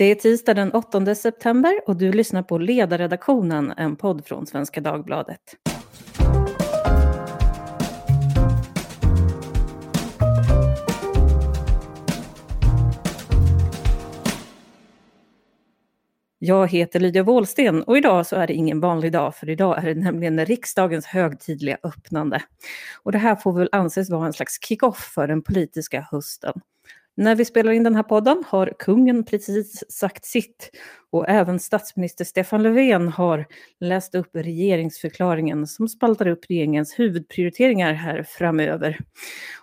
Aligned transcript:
Det 0.00 0.04
är 0.04 0.14
tisdag 0.14 0.54
den 0.54 0.72
8 0.72 1.14
september 1.14 1.80
och 1.86 1.96
du 1.96 2.12
lyssnar 2.12 2.42
på 2.42 2.58
Ledarredaktionen, 2.58 3.72
en 3.76 3.96
podd 3.96 4.26
från 4.26 4.46
Svenska 4.46 4.80
Dagbladet. 4.80 5.40
Jag 16.38 16.68
heter 16.68 17.00
Lydia 17.00 17.22
Wåhlsten 17.22 17.82
och 17.82 17.98
idag 17.98 18.26
så 18.26 18.36
är 18.36 18.46
det 18.46 18.54
ingen 18.54 18.80
vanlig 18.80 19.12
dag 19.12 19.34
för 19.34 19.48
idag 19.50 19.78
är 19.78 19.94
det 19.94 20.00
nämligen 20.00 20.46
riksdagens 20.46 21.06
högtidliga 21.06 21.78
öppnande. 21.82 22.42
Och 23.02 23.12
det 23.12 23.18
här 23.18 23.36
får 23.36 23.52
väl 23.52 23.68
anses 23.72 24.10
vara 24.10 24.26
en 24.26 24.32
slags 24.32 24.58
kick-off 24.64 25.12
för 25.14 25.28
den 25.28 25.42
politiska 25.42 26.06
hösten. 26.10 26.60
När 27.20 27.34
vi 27.34 27.44
spelar 27.44 27.72
in 27.72 27.82
den 27.82 27.96
här 27.96 28.02
podden 28.02 28.44
har 28.46 28.72
kungen 28.78 29.24
precis 29.24 29.84
sagt 29.88 30.24
sitt 30.24 30.70
och 31.10 31.28
även 31.28 31.60
statsminister 31.60 32.24
Stefan 32.24 32.62
Löfven 32.62 33.08
har 33.08 33.46
läst 33.80 34.14
upp 34.14 34.30
regeringsförklaringen 34.32 35.66
som 35.66 35.88
spaltar 35.88 36.26
upp 36.26 36.44
regeringens 36.48 36.98
huvudprioriteringar 36.98 37.92
här 37.92 38.22
framöver 38.22 38.98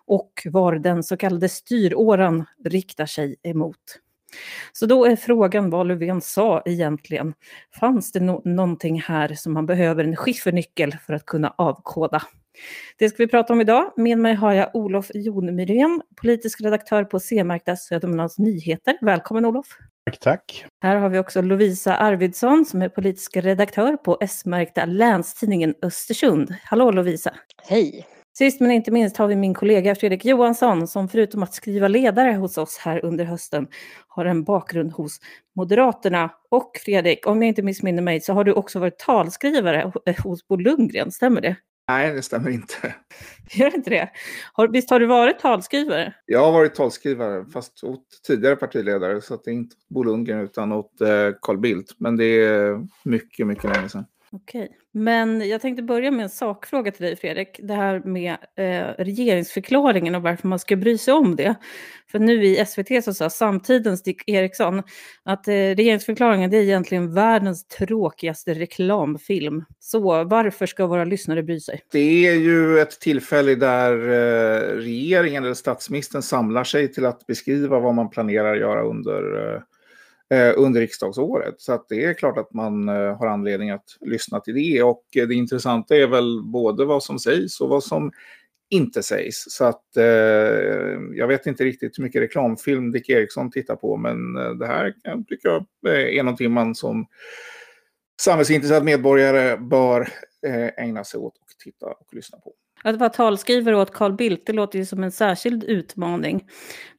och 0.06 0.32
var 0.46 0.76
den 0.76 1.04
så 1.04 1.18
kallade 1.18 1.50
styråran 1.50 2.46
riktar 2.66 3.06
sig 3.06 3.36
emot. 3.44 4.00
Så 4.72 4.86
då 4.86 5.06
är 5.06 5.16
frågan 5.16 5.70
vad 5.70 5.88
Löfven 5.88 6.22
sa 6.22 6.62
egentligen. 6.66 7.34
Fanns 7.80 8.12
det 8.12 8.20
no 8.20 8.42
någonting 8.46 9.02
här 9.02 9.34
som 9.34 9.54
man 9.54 9.66
behöver 9.66 10.04
en 10.04 10.16
skiffernyckel 10.16 10.96
för 11.06 11.14
att 11.14 11.26
kunna 11.26 11.54
avkoda? 11.58 12.22
Det 12.98 13.10
ska 13.10 13.24
vi 13.24 13.28
prata 13.28 13.54
om 13.54 13.62
idag. 13.62 13.94
Med 13.98 14.18
mig 14.18 14.34
har 14.34 14.54
jag 14.54 14.76
Olof 14.76 15.12
Jonmyrén, 15.14 16.02
politisk 16.22 16.62
redaktör 16.62 17.04
på 17.04 17.20
C-märkta 17.20 17.76
Södermanlands 17.76 18.38
Nyheter. 18.38 18.98
Välkommen 19.02 19.46
Olof! 19.46 19.68
Tack, 20.06 20.20
tack! 20.20 20.66
Här 20.82 20.96
har 20.96 21.10
vi 21.10 21.20
också 21.20 21.42
Lovisa 21.42 21.96
Arvidsson 21.96 22.66
som 22.66 22.82
är 22.82 22.90
politisk 22.90 23.38
redaktör 23.38 23.98
på 23.98 24.18
S-märkta 24.22 24.86
Länstidningen 24.86 25.76
Östersund. 25.82 26.56
Hallå 26.64 26.92
Lovisa! 26.92 27.34
Hej! 27.64 28.08
Sist 28.38 28.62
men 28.62 28.72
inte 28.72 28.92
minst 28.92 29.18
har 29.18 29.28
vi 29.28 29.36
min 29.36 29.54
kollega 29.54 29.96
Fredrik 29.96 30.26
Johansson 30.26 30.88
som 30.88 31.10
förutom 31.10 31.44
att 31.44 31.54
skriva 31.54 31.88
ledare 31.88 32.34
hos 32.34 32.58
oss 32.58 32.78
här 32.78 33.06
under 33.06 33.26
hösten 33.26 33.68
har 34.08 34.26
en 34.26 34.44
bakgrund 34.44 34.92
hos 34.92 35.20
Moderaterna. 35.56 36.30
Och 36.50 36.72
Fredrik, 36.86 37.28
om 37.28 37.42
jag 37.42 37.50
inte 37.50 37.62
missminner 37.62 38.02
mig 38.02 38.22
så 38.22 38.34
har 38.34 38.44
du 38.44 38.54
också 38.54 38.80
varit 38.80 39.00
talskrivare 39.00 39.92
hos 40.24 40.48
Bo 40.48 40.56
Lundgren, 40.56 41.12
stämmer 41.12 41.42
det? 41.42 41.56
Nej, 41.88 42.14
det 42.14 42.22
stämmer 42.22 42.50
inte. 42.50 42.96
Gör 43.52 43.76
inte 43.76 43.90
det? 43.90 44.10
Har, 44.54 44.68
visst 44.68 44.90
har 44.90 45.00
du 45.00 45.06
varit 45.06 45.40
talskrivare? 45.40 46.14
Jag 46.26 46.46
har 46.46 46.52
varit 46.52 46.76
talskrivare, 46.76 47.46
fast 47.46 47.84
åt 47.84 48.04
tidigare 48.28 48.56
partiledare. 48.56 49.22
Så 49.22 49.34
att 49.34 49.44
det 49.44 49.52
är 49.52 49.54
inte 49.54 49.76
åt 49.76 49.90
Bo 49.90 50.04
Lundgren 50.04 50.40
utan 50.40 50.72
åt 50.72 51.02
eh, 51.02 51.30
Carl 51.42 51.58
Bildt. 51.58 51.92
Men 51.98 52.18
det 52.18 52.26
är 52.26 52.88
mycket, 53.04 53.48
mycket 53.48 53.64
länge 53.64 53.90
sedan. 53.90 54.06
Okej, 54.32 54.70
men 54.92 55.50
jag 55.50 55.62
tänkte 55.62 55.84
börja 55.84 56.12
med 56.12 56.24
en 56.24 56.30
sakfråga 56.30 56.92
till 56.92 57.06
dig 57.06 57.16
Fredrik. 57.16 57.60
Det 57.64 57.74
här 57.74 58.00
med 58.00 58.38
eh, 58.56 59.04
regeringsförklaringen 59.04 60.16
och 60.16 60.22
varför 60.22 60.48
man 60.48 60.60
ska 60.60 60.76
bry 60.76 60.98
sig 60.98 61.14
om 61.14 61.36
det. 61.36 61.56
För 62.12 62.20
nu 62.20 62.46
i 62.46 62.66
SVT 62.66 63.04
så 63.04 63.14
sa 63.14 63.30
samtidens 63.30 64.04
Dick 64.04 64.30
Eriksson 64.30 64.84
att 65.24 65.48
eh, 65.48 65.52
regeringsförklaringen 65.52 66.50
det 66.50 66.58
är 66.58 66.62
egentligen 66.62 67.14
världens 67.14 67.68
tråkigaste 67.68 68.54
reklamfilm. 68.54 69.66
Så 69.80 70.24
varför 70.24 70.66
ska 70.66 70.88
våra 70.88 71.06
lyssnare 71.06 71.44
bry 71.44 71.60
sig? 71.60 71.82
Det 71.92 72.28
är 72.28 72.36
ju 72.36 72.80
ett 72.80 73.00
tillfälle 73.00 73.56
där 73.56 73.94
eh, 73.94 74.76
regeringen 74.76 75.44
eller 75.44 75.54
statsministern 75.54 76.22
samlar 76.22 76.64
sig 76.64 76.94
till 76.94 77.06
att 77.06 77.28
beskriva 77.28 77.80
vad 77.80 77.96
man 77.96 78.10
planerar 78.10 78.54
att 78.54 78.60
göra 78.60 78.82
under 78.82 79.54
eh, 79.56 79.62
Eh, 80.30 80.54
under 80.58 80.82
riksdagsåret. 80.82 81.62
Så 81.62 81.74
att 81.74 81.90
det 81.90 82.04
är 82.04 82.14
klart 82.14 82.38
att 82.38 82.54
man 82.54 82.90
eh, 82.90 83.18
har 83.18 83.28
anledning 83.28 83.70
att 83.70 83.98
lyssna 84.02 84.40
till 84.40 84.54
det. 84.54 84.84
Och 84.84 85.04
eh, 85.16 85.28
det 85.28 85.36
intressanta 85.36 85.96
är 85.96 86.08
väl 86.08 86.42
både 86.44 86.86
vad 86.86 87.04
som 87.04 87.20
sägs 87.20 87.62
och 87.62 87.70
vad 87.70 87.84
som 87.84 88.12
inte 88.70 89.04
sägs. 89.04 89.46
Så 89.50 89.66
att 89.66 89.98
eh, 89.98 90.06
jag 91.14 91.28
vet 91.28 91.48
inte 91.48 91.64
riktigt 91.64 92.00
hur 92.00 92.04
mycket 92.04 92.22
reklamfilm 92.22 92.92
Dick 92.92 93.10
Eriksson 93.10 93.52
tittar 93.52 93.76
på, 93.76 93.98
men 93.98 94.34
det 94.34 94.68
här 94.68 94.94
tycker 95.28 95.50
jag 95.50 95.66
är 95.84 96.24
någonting 96.24 96.52
man 96.52 96.76
som 96.76 97.08
samhällsintresserad 98.22 98.84
medborgare 98.84 99.58
bör 99.58 100.02
eh, 100.48 100.84
ägna 100.84 101.04
sig 101.04 101.20
åt 101.20 101.38
och 101.38 101.48
titta 101.64 101.86
och 101.86 102.14
lyssna 102.14 102.38
på. 102.38 102.54
Att 102.84 102.98
vara 102.98 103.10
talskrivare 103.10 103.78
åt 103.78 103.94
Carl 103.94 104.14
Bildt, 104.14 104.46
det 104.46 104.54
låter 104.54 104.80
ju 104.80 104.86
som 104.86 105.04
en 105.04 105.12
särskild 105.12 105.64
utmaning. 105.64 106.48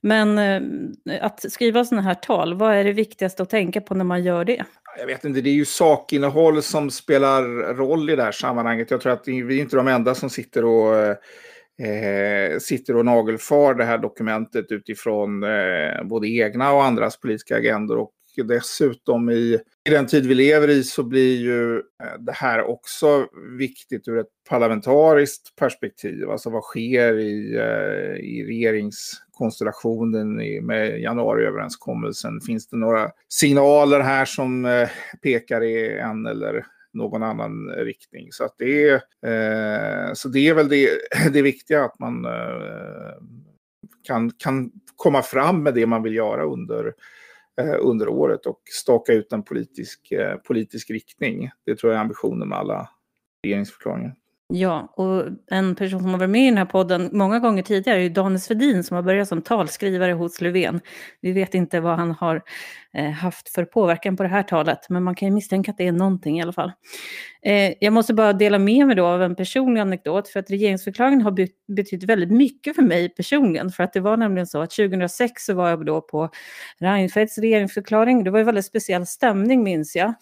Men 0.01 0.39
eh, 0.39 1.25
att 1.25 1.53
skriva 1.53 1.85
sådana 1.85 2.03
här 2.03 2.15
tal, 2.15 2.55
vad 2.55 2.75
är 2.75 2.85
det 2.85 2.93
viktigaste 2.93 3.43
att 3.43 3.51
tänka 3.51 3.81
på 3.81 3.95
när 3.95 4.05
man 4.05 4.23
gör 4.23 4.45
det? 4.45 4.65
Jag 4.99 5.07
vet 5.07 5.25
inte, 5.25 5.41
det 5.41 5.51
är 5.51 5.55
ju 5.55 5.65
sakinnehåll 5.65 6.63
som 6.63 6.91
spelar 6.91 7.43
roll 7.75 8.11
i 8.11 8.17
det 8.17 8.23
här 8.23 8.33
sammanhanget. 8.33 8.91
Jag 8.91 9.01
tror 9.01 9.13
att 9.13 9.29
vi 9.29 9.39
är 9.39 9.61
inte 9.61 9.77
de 9.77 9.89
enda 9.89 10.15
som 10.15 10.31
sitter 10.31 10.65
och 10.65 10.97
eh, 10.97 12.59
sitter 12.61 12.97
och 12.97 13.05
nagelfar 13.05 13.75
det 13.75 13.85
här 13.85 13.99
dokumentet 13.99 14.73
utifrån 14.73 15.43
eh, 15.43 16.05
både 16.05 16.29
egna 16.29 16.73
och 16.73 16.85
andras 16.85 17.21
politiska 17.21 17.57
agendor. 17.57 17.99
Och 17.99 18.11
dessutom 18.43 19.31
i, 19.31 19.59
i 19.89 19.91
den 19.91 20.07
tid 20.07 20.27
vi 20.27 20.35
lever 20.35 20.69
i 20.69 20.85
så 20.85 21.03
blir 21.03 21.37
ju 21.37 21.77
eh, 21.77 22.19
det 22.19 22.33
här 22.33 22.63
också 22.63 23.27
viktigt 23.59 24.09
ur 24.09 24.19
ett 24.19 24.27
parlamentariskt 24.49 25.57
perspektiv. 25.57 26.31
Alltså 26.31 26.51
vad 26.51 26.63
sker 26.63 27.19
i, 27.19 27.57
eh, 27.57 28.25
i 28.25 28.45
regeringskonstellationen 28.47 30.41
i, 30.41 30.61
med 30.61 31.01
januariöverenskommelsen? 31.01 32.41
Finns 32.41 32.69
det 32.69 32.77
några 32.77 33.11
signaler 33.29 34.01
här 34.01 34.25
som 34.25 34.65
eh, 34.65 34.89
pekar 35.23 35.63
i 35.63 35.99
en 35.99 36.27
eller 36.27 36.67
någon 36.93 37.23
annan 37.23 37.69
riktning? 37.69 38.29
Så, 38.33 38.45
att 38.45 38.55
det, 38.59 38.89
är, 38.89 38.95
eh, 39.27 40.13
så 40.15 40.29
det 40.29 40.49
är 40.49 40.55
väl 40.55 40.69
det, 40.69 40.91
det 41.33 41.43
viktiga 41.43 41.85
att 41.85 41.99
man 41.99 42.25
eh, 42.25 43.15
kan, 44.03 44.31
kan 44.31 44.71
komma 44.97 45.23
fram 45.23 45.63
med 45.63 45.75
det 45.75 45.87
man 45.87 46.03
vill 46.03 46.15
göra 46.15 46.45
under 46.45 46.85
Eh, 46.87 46.93
Eh, 47.61 47.77
under 47.81 48.09
året 48.09 48.47
och 48.47 48.61
staka 48.65 49.13
ut 49.13 49.33
en 49.33 49.43
politisk, 49.43 50.13
eh, 50.13 50.37
politisk 50.37 50.91
riktning. 50.91 51.51
Det 51.67 51.77
tror 51.77 51.93
jag 51.93 51.99
är 51.99 52.03
ambitionen 52.03 52.49
med 52.49 52.59
alla 52.59 52.91
regeringsförklaringar. 53.45 54.15
Ja, 54.51 54.93
och 54.97 55.25
en 55.51 55.75
person 55.75 56.01
som 56.01 56.11
har 56.11 56.19
varit 56.19 56.31
med 56.31 56.43
i 56.43 56.45
den 56.49 56.59
här 56.59 56.65
podden 56.65 57.11
många 57.13 57.39
gånger 57.39 57.63
tidigare 57.63 57.99
är 57.99 58.03
ju 58.03 58.09
Daniel 58.09 58.41
Svedin 58.41 58.85
som 58.85 58.95
har 58.95 59.03
börjat 59.03 59.29
som 59.29 59.43
talskrivare 59.43 60.13
hos 60.13 60.41
Löfven. 60.41 60.81
Vi 61.21 61.33
vet 61.33 61.55
inte 61.55 61.81
vad 61.81 61.97
han 61.97 62.11
har 62.11 62.43
eh, 62.95 63.11
haft 63.11 63.49
för 63.49 63.65
påverkan 63.65 64.17
på 64.17 64.23
det 64.23 64.29
här 64.29 64.43
talet, 64.43 64.79
men 64.89 65.03
man 65.03 65.15
kan 65.15 65.29
ju 65.29 65.35
misstänka 65.35 65.71
att 65.71 65.79
det 65.79 65.87
är 65.87 65.93
någonting 65.93 66.39
i 66.39 66.43
alla 66.43 66.53
fall. 66.53 66.73
Eh, 67.43 67.73
jag 67.81 67.93
måste 67.93 68.15
bara 68.15 68.33
dela 68.33 68.59
med 68.59 68.87
mig 68.87 68.97
då 68.97 69.07
av 69.07 69.23
en 69.23 69.37
personlig 69.37 69.81
anekdot, 69.81 70.29
för 70.29 70.41
att 70.41 70.51
regeringsförklaringen 70.51 71.23
har 71.23 71.49
betytt 71.73 72.05
väldigt 72.05 72.31
mycket 72.31 72.75
för 72.75 72.83
mig 72.83 73.09
personligen, 73.09 73.71
för 73.71 73.83
att 73.83 73.93
det 73.93 74.01
var 74.01 74.17
nämligen 74.17 74.47
så 74.47 74.63
att 74.63 74.71
2006 74.71 75.45
så 75.45 75.55
var 75.55 75.69
jag 75.69 75.87
då 75.87 76.01
på 76.01 76.31
Reinfeldts 76.79 77.39
regeringsförklaring. 77.39 78.25
Det 78.25 78.31
var 78.31 78.39
ju 78.39 78.45
väldigt 78.45 78.67
speciell 78.67 79.07
stämning 79.07 79.63
minns 79.63 79.97
jag. 79.97 80.15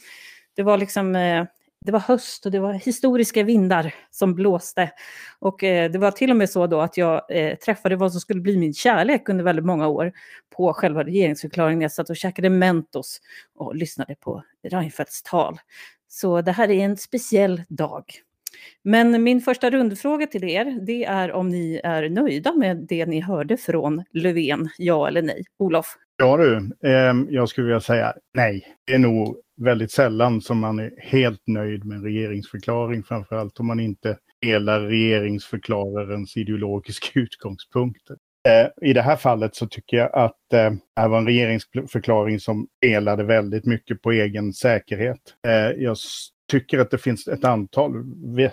Det 0.56 0.62
var 0.62 0.78
liksom 0.78 1.16
eh, 1.16 1.44
det 1.86 1.92
var 1.92 2.00
höst 2.00 2.46
och 2.46 2.52
det 2.52 2.58
var 2.58 2.72
historiska 2.72 3.42
vindar 3.42 3.94
som 4.10 4.34
blåste. 4.34 4.90
Och 5.38 5.64
eh, 5.64 5.90
det 5.90 5.98
var 5.98 6.10
till 6.10 6.30
och 6.30 6.36
med 6.36 6.50
så 6.50 6.66
då 6.66 6.80
att 6.80 6.96
jag 6.96 7.22
eh, 7.30 7.56
träffade 7.56 7.96
vad 7.96 8.12
som 8.12 8.20
skulle 8.20 8.40
bli 8.40 8.56
min 8.56 8.74
kärlek 8.74 9.28
under 9.28 9.44
väldigt 9.44 9.64
många 9.64 9.88
år 9.88 10.12
på 10.56 10.72
själva 10.72 11.04
regeringsförklaringen. 11.04 11.80
Jag 11.80 11.92
satt 11.92 12.10
och 12.10 12.16
käkade 12.16 12.50
Mentos 12.50 13.20
och 13.54 13.76
lyssnade 13.76 14.14
på 14.14 14.42
Reinfeldts 14.68 15.22
tal. 15.22 15.58
Så 16.08 16.40
det 16.40 16.52
här 16.52 16.70
är 16.70 16.84
en 16.84 16.96
speciell 16.96 17.62
dag. 17.68 18.04
Men 18.82 19.22
min 19.22 19.40
första 19.40 19.70
rundfråga 19.70 20.26
till 20.26 20.44
er, 20.44 20.78
det 20.86 21.04
är 21.04 21.32
om 21.32 21.48
ni 21.48 21.80
är 21.84 22.08
nöjda 22.08 22.54
med 22.54 22.76
det 22.76 23.06
ni 23.06 23.20
hörde 23.20 23.56
från 23.56 24.04
Löfven, 24.12 24.68
ja 24.78 25.08
eller 25.08 25.22
nej? 25.22 25.44
Olof? 25.58 25.96
Ja 26.16 26.36
du, 26.36 26.56
eh, 26.90 27.14
jag 27.28 27.48
skulle 27.48 27.66
vilja 27.66 27.80
säga 27.80 28.14
nej. 28.34 28.76
Det 28.84 28.94
är 28.94 28.98
nog 28.98 29.36
väldigt 29.56 29.92
sällan 29.92 30.40
som 30.40 30.58
man 30.58 30.78
är 30.78 30.92
helt 30.98 31.42
nöjd 31.46 31.84
med 31.84 31.96
en 31.96 32.04
regeringsförklaring, 32.04 33.02
framförallt 33.02 33.60
om 33.60 33.66
man 33.66 33.80
inte 33.80 34.18
delar 34.42 34.80
regeringsförklararens 34.80 36.36
ideologiska 36.36 37.08
utgångspunkter. 37.20 38.16
Eh, 38.48 38.88
I 38.88 38.92
det 38.92 39.02
här 39.02 39.16
fallet 39.16 39.54
så 39.54 39.66
tycker 39.66 39.96
jag 39.96 40.14
att 40.14 40.52
eh, 40.52 40.70
det 40.70 41.00
här 41.00 41.08
var 41.08 41.18
en 41.18 41.26
regeringsförklaring 41.26 42.40
som 42.40 42.66
delade 42.80 43.24
väldigt 43.24 43.64
mycket 43.64 44.02
på 44.02 44.12
egen 44.12 44.52
säkerhet. 44.52 45.20
Eh, 45.46 45.82
jag 45.82 45.96
tycker 46.50 46.78
att 46.78 46.90
det 46.90 46.98
finns 46.98 47.28
ett 47.28 47.44
antal 47.44 47.92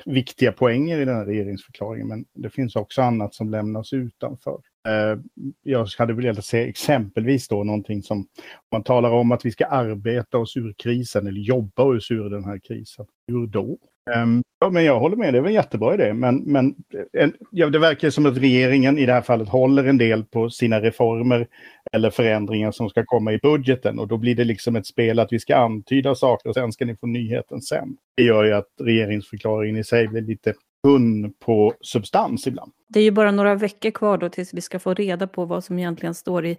viktiga 0.05 0.51
poänger 0.51 0.99
i 0.99 1.05
den 1.05 1.15
här 1.15 1.25
regeringsförklaringen, 1.25 2.07
men 2.07 2.25
det 2.33 2.49
finns 2.49 2.75
också 2.75 3.01
annat 3.01 3.35
som 3.35 3.49
lämnas 3.49 3.93
utanför. 3.93 4.59
Eh, 4.87 5.19
jag 5.63 5.87
hade 5.97 6.13
velat 6.13 6.45
se 6.45 6.69
exempelvis 6.69 7.47
då 7.47 7.63
någonting 7.63 8.03
som 8.03 8.27
man 8.71 8.83
talar 8.83 9.11
om 9.11 9.31
att 9.31 9.45
vi 9.45 9.51
ska 9.51 9.65
arbeta 9.65 10.37
oss 10.37 10.57
ur 10.57 10.73
krisen 10.77 11.27
eller 11.27 11.41
jobba 11.41 11.83
oss 11.83 12.11
ur 12.11 12.29
den 12.29 12.43
här 12.43 12.59
krisen. 12.59 13.05
Hur 13.27 13.47
då? 13.47 13.77
Um, 14.15 14.43
ja, 14.59 14.69
men 14.69 14.83
jag 14.83 14.99
håller 14.99 15.15
med, 15.15 15.33
det 15.33 15.39
är 15.39 15.45
en 15.45 15.53
jättebra 15.53 15.93
idé. 15.93 16.13
Men, 16.13 16.37
men 16.37 16.75
en, 17.13 17.33
ja, 17.51 17.69
det 17.69 17.79
verkar 17.79 18.09
som 18.09 18.25
att 18.25 18.37
regeringen 18.37 18.97
i 18.97 19.05
det 19.05 19.13
här 19.13 19.21
fallet 19.21 19.49
håller 19.49 19.83
en 19.83 19.97
del 19.97 20.23
på 20.23 20.49
sina 20.49 20.81
reformer 20.81 21.47
eller 21.91 22.09
förändringar 22.09 22.71
som 22.71 22.89
ska 22.89 23.05
komma 23.05 23.33
i 23.33 23.37
budgeten. 23.37 23.99
Och 23.99 24.07
då 24.07 24.17
blir 24.17 24.35
det 24.35 24.43
liksom 24.43 24.75
ett 24.75 24.87
spel 24.87 25.19
att 25.19 25.33
vi 25.33 25.39
ska 25.39 25.55
antyda 25.55 26.15
saker 26.15 26.49
och 26.49 26.55
sen 26.55 26.71
ska 26.71 26.85
ni 26.85 26.95
få 26.95 27.07
nyheten 27.07 27.61
sen. 27.61 27.97
Det 28.17 28.23
gör 28.23 28.43
ju 28.43 28.53
att 28.53 28.69
regeringsförklaringen 28.81 29.77
i 29.77 29.83
sig 29.83 30.07
blir 30.07 30.21
lite 30.21 30.53
tunn 30.83 31.33
på 31.45 31.73
substans 31.81 32.47
ibland. 32.47 32.71
Det 32.93 32.99
är 32.99 33.03
ju 33.03 33.11
bara 33.11 33.31
några 33.31 33.55
veckor 33.55 33.91
kvar 33.91 34.17
då 34.17 34.29
tills 34.29 34.53
vi 34.53 34.61
ska 34.61 34.79
få 34.79 34.93
reda 34.93 35.27
på 35.27 35.45
vad 35.45 35.63
som 35.63 35.79
egentligen 35.79 36.13
står 36.13 36.45
i 36.45 36.57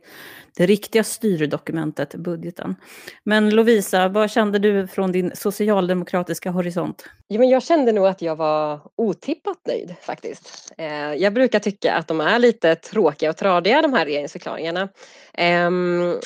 det 0.56 0.66
riktiga 0.66 1.04
styrdokumentet, 1.04 2.14
budgeten. 2.14 2.76
Men 3.24 3.50
Lovisa, 3.50 4.08
vad 4.08 4.30
kände 4.30 4.58
du 4.58 4.86
från 4.86 5.12
din 5.12 5.32
socialdemokratiska 5.34 6.50
horisont? 6.50 7.04
Ja, 7.28 7.38
men 7.38 7.48
jag 7.48 7.62
kände 7.62 7.92
nog 7.92 8.06
att 8.06 8.22
jag 8.22 8.36
var 8.36 8.80
otippat 8.96 9.58
nöjd 9.66 9.94
faktiskt. 10.00 10.72
Eh, 10.78 11.14
jag 11.14 11.34
brukar 11.34 11.58
tycka 11.58 11.94
att 11.94 12.08
de 12.08 12.20
är 12.20 12.38
lite 12.38 12.74
tråkiga 12.74 13.30
och 13.30 13.36
tradiga 13.36 13.82
de 13.82 13.92
här 13.92 14.04
regeringsförklaringarna. 14.04 14.88
Ehm, 15.34 16.16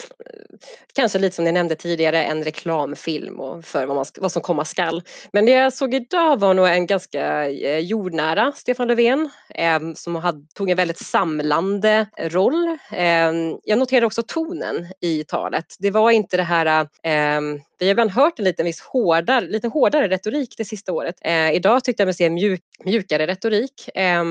kanske 0.95 1.19
lite 1.19 1.37
som 1.37 1.45
ni 1.45 1.53
nämnde 1.53 1.75
tidigare, 1.75 2.25
en 2.25 2.45
reklamfilm 2.45 3.41
och 3.41 3.65
för 3.65 3.87
vad, 3.87 3.97
man, 3.97 4.05
vad 4.19 4.33
som 4.33 4.43
komma 4.43 4.65
skall. 4.65 5.03
Men 5.33 5.47
det 5.47 5.53
jag 5.53 5.73
såg 5.73 5.95
idag 5.95 6.41
var 6.41 6.55
nog 6.55 6.69
en 6.69 6.87
ganska 6.87 7.51
eh, 7.51 7.79
jordnära 7.79 8.53
Stefan 8.53 8.89
Löfven 8.89 9.31
ehm, 9.55 9.95
som 9.99 10.15
hade, 10.15 10.47
tog 10.55 10.71
en 10.71 10.77
väldigt 10.77 10.99
samlande 10.99 12.07
roll. 12.19 12.79
Ehm, 12.91 13.59
jag 13.65 13.79
noterade 13.79 14.07
också 14.07 14.23
tonen 14.23 14.87
i 15.01 15.25
talet. 15.25 15.77
Det 15.79 15.91
var 15.91 16.11
inte 16.11 16.37
det 16.37 16.43
här 16.43 16.89
ehm, 17.03 17.61
vi 17.79 17.87
har 17.87 17.91
ibland 17.91 18.11
hört 18.11 18.39
en 18.39 18.45
lite, 18.45 18.63
viss 18.63 18.81
hårdare, 18.81 19.47
lite 19.47 19.69
hårdare 19.69 20.09
retorik 20.09 20.55
det 20.57 20.65
sista 20.65 20.93
året. 20.93 21.15
Eh, 21.21 21.53
idag 21.53 21.85
tyckte 21.85 22.01
jag 22.01 22.07
mig 22.07 22.15
se 22.15 22.31
mjuk, 22.31 22.61
mjukare 22.85 23.27
retorik 23.27 23.89
eh, 23.95 24.25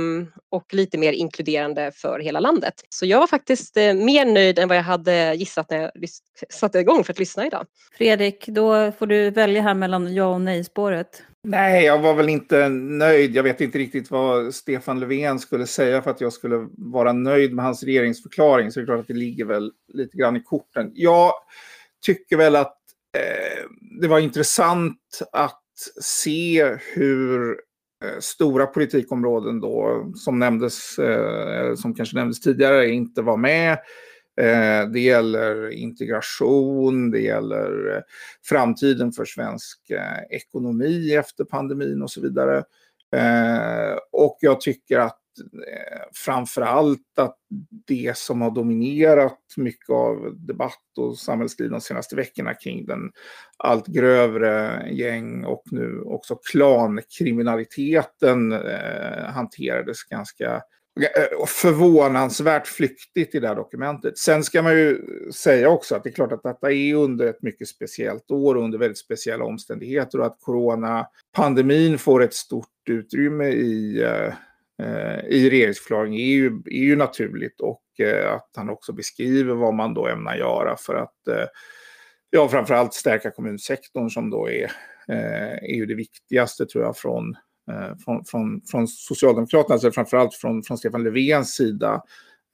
och 0.49 0.73
lite 0.73 0.97
mer 0.97 1.13
inkluderande 1.13 1.91
för 1.91 2.19
hela 2.19 2.39
landet. 2.39 2.73
Så 2.89 3.05
jag 3.05 3.19
var 3.19 3.27
faktiskt 3.27 3.77
eh, 3.77 3.93
mer 3.93 4.25
nöjd 4.25 4.59
än 4.59 4.67
vad 4.67 4.77
jag 4.77 4.83
hade 4.83 5.33
gissat 5.33 5.69
när 5.69 5.77
jag 5.77 5.91
satte 6.49 6.79
igång 6.79 7.03
för 7.03 7.13
att 7.13 7.19
lyssna 7.19 7.47
idag. 7.47 7.65
Fredrik, 7.97 8.47
då 8.47 8.91
får 8.91 9.07
du 9.07 9.29
välja 9.29 9.61
här 9.61 9.73
mellan 9.73 10.15
ja 10.15 10.25
och 10.25 10.41
nej-spåret. 10.41 11.23
Nej, 11.49 11.85
jag 11.85 11.99
var 11.99 12.13
väl 12.13 12.29
inte 12.29 12.69
nöjd. 12.69 13.35
Jag 13.35 13.43
vet 13.43 13.61
inte 13.61 13.77
riktigt 13.77 14.11
vad 14.11 14.55
Stefan 14.55 14.99
Löfven 14.99 15.39
skulle 15.39 15.67
säga 15.67 16.01
för 16.01 16.11
att 16.11 16.21
jag 16.21 16.33
skulle 16.33 16.67
vara 16.77 17.13
nöjd 17.13 17.53
med 17.53 17.65
hans 17.65 17.83
regeringsförklaring. 17.83 18.71
Så 18.71 18.79
det 18.79 18.83
är 18.83 18.85
klart 18.85 18.99
att 18.99 19.07
det 19.07 19.13
ligger 19.13 19.45
väl 19.45 19.71
lite 19.93 20.17
grann 20.17 20.35
i 20.35 20.43
korten. 20.43 20.91
Jag 20.93 21.33
tycker 22.05 22.37
väl 22.37 22.55
att 22.55 22.77
Eh, 23.17 23.65
det 24.01 24.07
var 24.07 24.19
intressant 24.19 25.19
att 25.31 25.63
se 26.01 26.77
hur 26.93 27.49
eh, 28.05 28.19
stora 28.19 28.65
politikområden 28.65 29.59
då, 29.59 30.05
som 30.15 30.39
nämndes, 30.39 30.99
eh, 30.99 31.75
som 31.75 31.93
kanske 31.93 32.17
nämndes 32.17 32.41
tidigare, 32.41 32.89
inte 32.89 33.21
var 33.21 33.37
med. 33.37 33.77
Eh, 34.41 34.89
det 34.89 34.99
gäller 34.99 35.69
integration, 35.69 37.11
det 37.11 37.19
gäller 37.19 37.95
eh, 37.95 38.01
framtiden 38.43 39.11
för 39.11 39.25
svensk 39.25 39.89
eh, 39.89 40.37
ekonomi 40.37 41.15
efter 41.15 41.43
pandemin 41.43 42.01
och 42.01 42.11
så 42.11 42.21
vidare. 42.21 42.63
Och 44.11 44.37
jag 44.41 44.61
tycker 44.61 44.99
att 44.99 45.19
framför 46.13 46.61
allt 46.61 47.19
att 47.19 47.37
det 47.87 48.17
som 48.17 48.41
har 48.41 48.51
dominerat 48.51 49.39
mycket 49.57 49.89
av 49.89 50.35
debatt 50.37 50.97
och 50.97 51.17
samhällsliv 51.17 51.69
de 51.69 51.81
senaste 51.81 52.15
veckorna 52.15 52.53
kring 52.53 52.85
den 52.85 53.11
allt 53.57 53.87
grövre 53.87 54.87
gäng 54.91 55.45
och 55.45 55.63
nu 55.71 56.01
också 56.01 56.35
klankriminaliteten 56.35 58.51
eh, 58.51 59.25
hanterades 59.25 60.03
ganska 60.03 60.55
eh, 60.55 60.61
Eh, 61.01 61.45
förvånansvärt 61.47 62.67
flyktigt 62.67 63.35
i 63.35 63.39
det 63.39 63.47
här 63.47 63.55
dokumentet. 63.55 64.17
Sen 64.17 64.43
ska 64.43 64.61
man 64.61 64.73
ju 64.77 65.01
säga 65.33 65.69
också 65.69 65.95
att 65.95 66.03
det 66.03 66.09
är 66.09 66.13
klart 66.13 66.31
att 66.31 66.43
detta 66.43 66.71
är 66.71 66.93
under 66.93 67.27
ett 67.27 67.41
mycket 67.41 67.67
speciellt 67.67 68.31
år 68.31 68.55
och 68.55 68.63
under 68.63 68.77
väldigt 68.77 68.97
speciella 68.97 69.45
omständigheter 69.45 70.19
och 70.19 70.25
att 70.25 70.37
coronapandemin 70.39 71.97
får 71.97 72.23
ett 72.23 72.33
stort 72.33 72.89
utrymme 72.89 73.47
i 73.47 74.03
eh, 74.03 74.33
eh 74.87 75.25
i 75.27 75.49
regeringsförklaringen 75.49 76.19
är 76.19 76.25
ju, 76.25 76.61
är 76.65 76.83
ju 76.83 76.95
naturligt 76.95 77.61
och 77.61 77.99
eh, 77.99 78.33
att 78.33 78.49
han 78.55 78.69
också 78.69 78.93
beskriver 78.93 79.53
vad 79.53 79.73
man 79.73 79.93
då 79.93 80.07
ämnar 80.07 80.35
göra 80.35 80.77
för 80.77 80.95
att 80.95 81.27
eh, 81.27 81.47
ja, 82.29 82.47
framförallt 82.47 82.93
stärka 82.93 83.31
kommunsektorn 83.31 84.09
som 84.09 84.29
då 84.29 84.49
är, 84.49 84.71
eh, 85.07 85.53
är 85.53 85.75
ju 85.75 85.85
det 85.85 85.95
viktigaste 85.95 86.65
tror 86.65 86.83
jag 86.83 86.97
från, 86.97 87.35
Eh, 87.71 87.97
från, 88.05 88.25
från, 88.25 88.61
från 88.61 88.87
Socialdemokraternas, 88.87 89.81
eller 89.81 89.87
alltså 89.87 89.91
framförallt 89.91 90.33
från, 90.33 90.63
från 90.63 90.77
Stefan 90.77 91.03
Löfvens 91.03 91.53
sida 91.55 92.01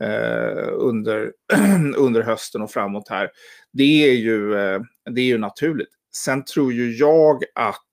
eh, 0.03 0.69
under, 0.71 1.31
under 1.97 2.21
hösten 2.21 2.61
och 2.61 2.71
framåt 2.71 3.09
här. 3.09 3.29
Det 3.73 4.09
är, 4.09 4.13
ju, 4.13 4.55
eh, 4.55 4.81
det 5.11 5.21
är 5.21 5.25
ju 5.25 5.37
naturligt. 5.37 5.89
Sen 6.15 6.45
tror 6.45 6.73
ju 6.73 6.91
jag 6.91 7.43
att 7.55 7.83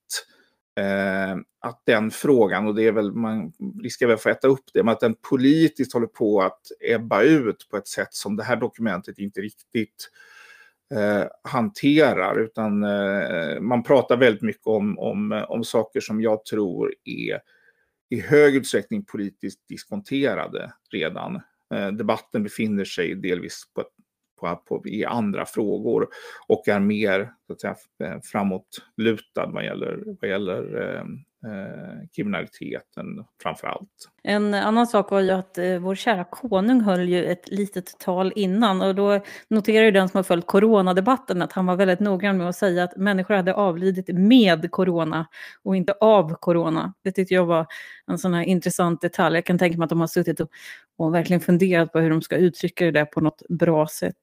Eh, 0.79 1.35
att 1.59 1.81
den 1.85 2.11
frågan, 2.11 2.67
och 2.67 2.75
det 2.75 2.87
är 2.87 2.91
väl, 2.91 3.11
man 3.11 3.53
riskerar 3.83 4.09
väl 4.09 4.17
få 4.17 4.29
äta 4.29 4.47
upp 4.47 4.65
det, 4.73 4.83
men 4.83 4.91
att 4.91 4.99
den 4.99 5.15
politiskt 5.29 5.93
håller 5.93 6.07
på 6.07 6.41
att 6.41 6.61
ebba 6.79 7.21
ut 7.21 7.67
på 7.69 7.77
ett 7.77 7.87
sätt 7.87 8.13
som 8.13 8.35
det 8.35 8.43
här 8.43 8.55
dokumentet 8.55 9.19
inte 9.19 9.41
riktigt 9.41 10.09
eh, 10.91 11.23
hanterar. 11.43 12.39
Utan 12.39 12.83
eh, 12.83 13.59
man 13.59 13.83
pratar 13.83 14.17
väldigt 14.17 14.41
mycket 14.41 14.67
om, 14.67 14.99
om, 14.99 15.31
eh, 15.31 15.43
om 15.43 15.63
saker 15.63 15.99
som 15.99 16.21
jag 16.21 16.45
tror 16.45 16.93
är 17.03 17.39
i 18.09 18.21
hög 18.21 18.55
utsträckning 18.55 19.05
politiskt 19.05 19.67
diskonterade 19.67 20.73
redan. 20.91 21.41
Eh, 21.73 21.87
debatten 21.87 22.43
befinner 22.43 22.85
sig 22.85 23.15
delvis 23.15 23.63
på 23.75 23.83
på, 24.41 24.55
på, 24.55 24.87
i 24.87 25.05
andra 25.05 25.45
frågor 25.45 26.07
och 26.47 26.67
är 26.67 26.79
mer 26.79 27.33
så 27.47 27.53
att 27.53 27.61
säga, 27.61 27.75
eh, 28.03 28.21
framåtlutad 28.23 29.47
vad 29.47 29.65
gäller, 29.65 30.03
vad 30.21 30.29
gäller 30.29 30.81
eh, 30.81 31.03
eh, 31.45 32.07
kriminaliteten 32.15 33.05
framför 33.43 33.67
allt. 33.67 33.89
En 34.23 34.53
annan 34.53 34.87
sak 34.87 35.11
var 35.11 35.19
ju 35.19 35.31
att 35.31 35.57
eh, 35.57 35.79
vår 35.79 35.95
kära 35.95 36.23
konung 36.23 36.81
höll 36.81 37.09
ju 37.09 37.25
ett 37.25 37.49
litet 37.49 37.99
tal 37.99 38.33
innan 38.35 38.81
och 38.81 38.95
då 38.95 39.23
noterar 39.47 39.85
ju 39.85 39.91
den 39.91 40.09
som 40.09 40.17
har 40.17 40.23
följt 40.23 40.47
coronadebatten 40.47 41.41
att 41.41 41.53
han 41.53 41.65
var 41.65 41.75
väldigt 41.75 41.99
noggrann 41.99 42.37
med 42.37 42.49
att 42.49 42.55
säga 42.55 42.83
att 42.83 42.97
människor 42.97 43.35
hade 43.35 43.53
avlidit 43.53 44.09
med 44.13 44.71
corona 44.71 45.27
och 45.63 45.75
inte 45.75 45.93
av 45.93 46.33
corona. 46.33 46.93
Det 47.03 47.11
tyckte 47.11 47.33
jag 47.33 47.45
var 47.45 47.65
en 48.07 48.17
sån 48.17 48.33
här 48.33 48.43
intressant 48.43 49.01
detalj. 49.01 49.35
Jag 49.35 49.45
kan 49.45 49.57
tänka 49.57 49.77
mig 49.77 49.83
att 49.83 49.89
de 49.89 49.99
har 49.99 50.07
suttit 50.07 50.39
och, 50.39 50.49
och 50.97 51.15
verkligen 51.15 51.41
funderat 51.41 51.91
på 51.91 51.99
hur 51.99 52.09
de 52.09 52.21
ska 52.21 52.35
uttrycka 52.35 52.85
det 52.85 52.91
där 52.91 53.05
på 53.05 53.21
något 53.21 53.41
bra 53.49 53.87
sätt. 53.87 54.15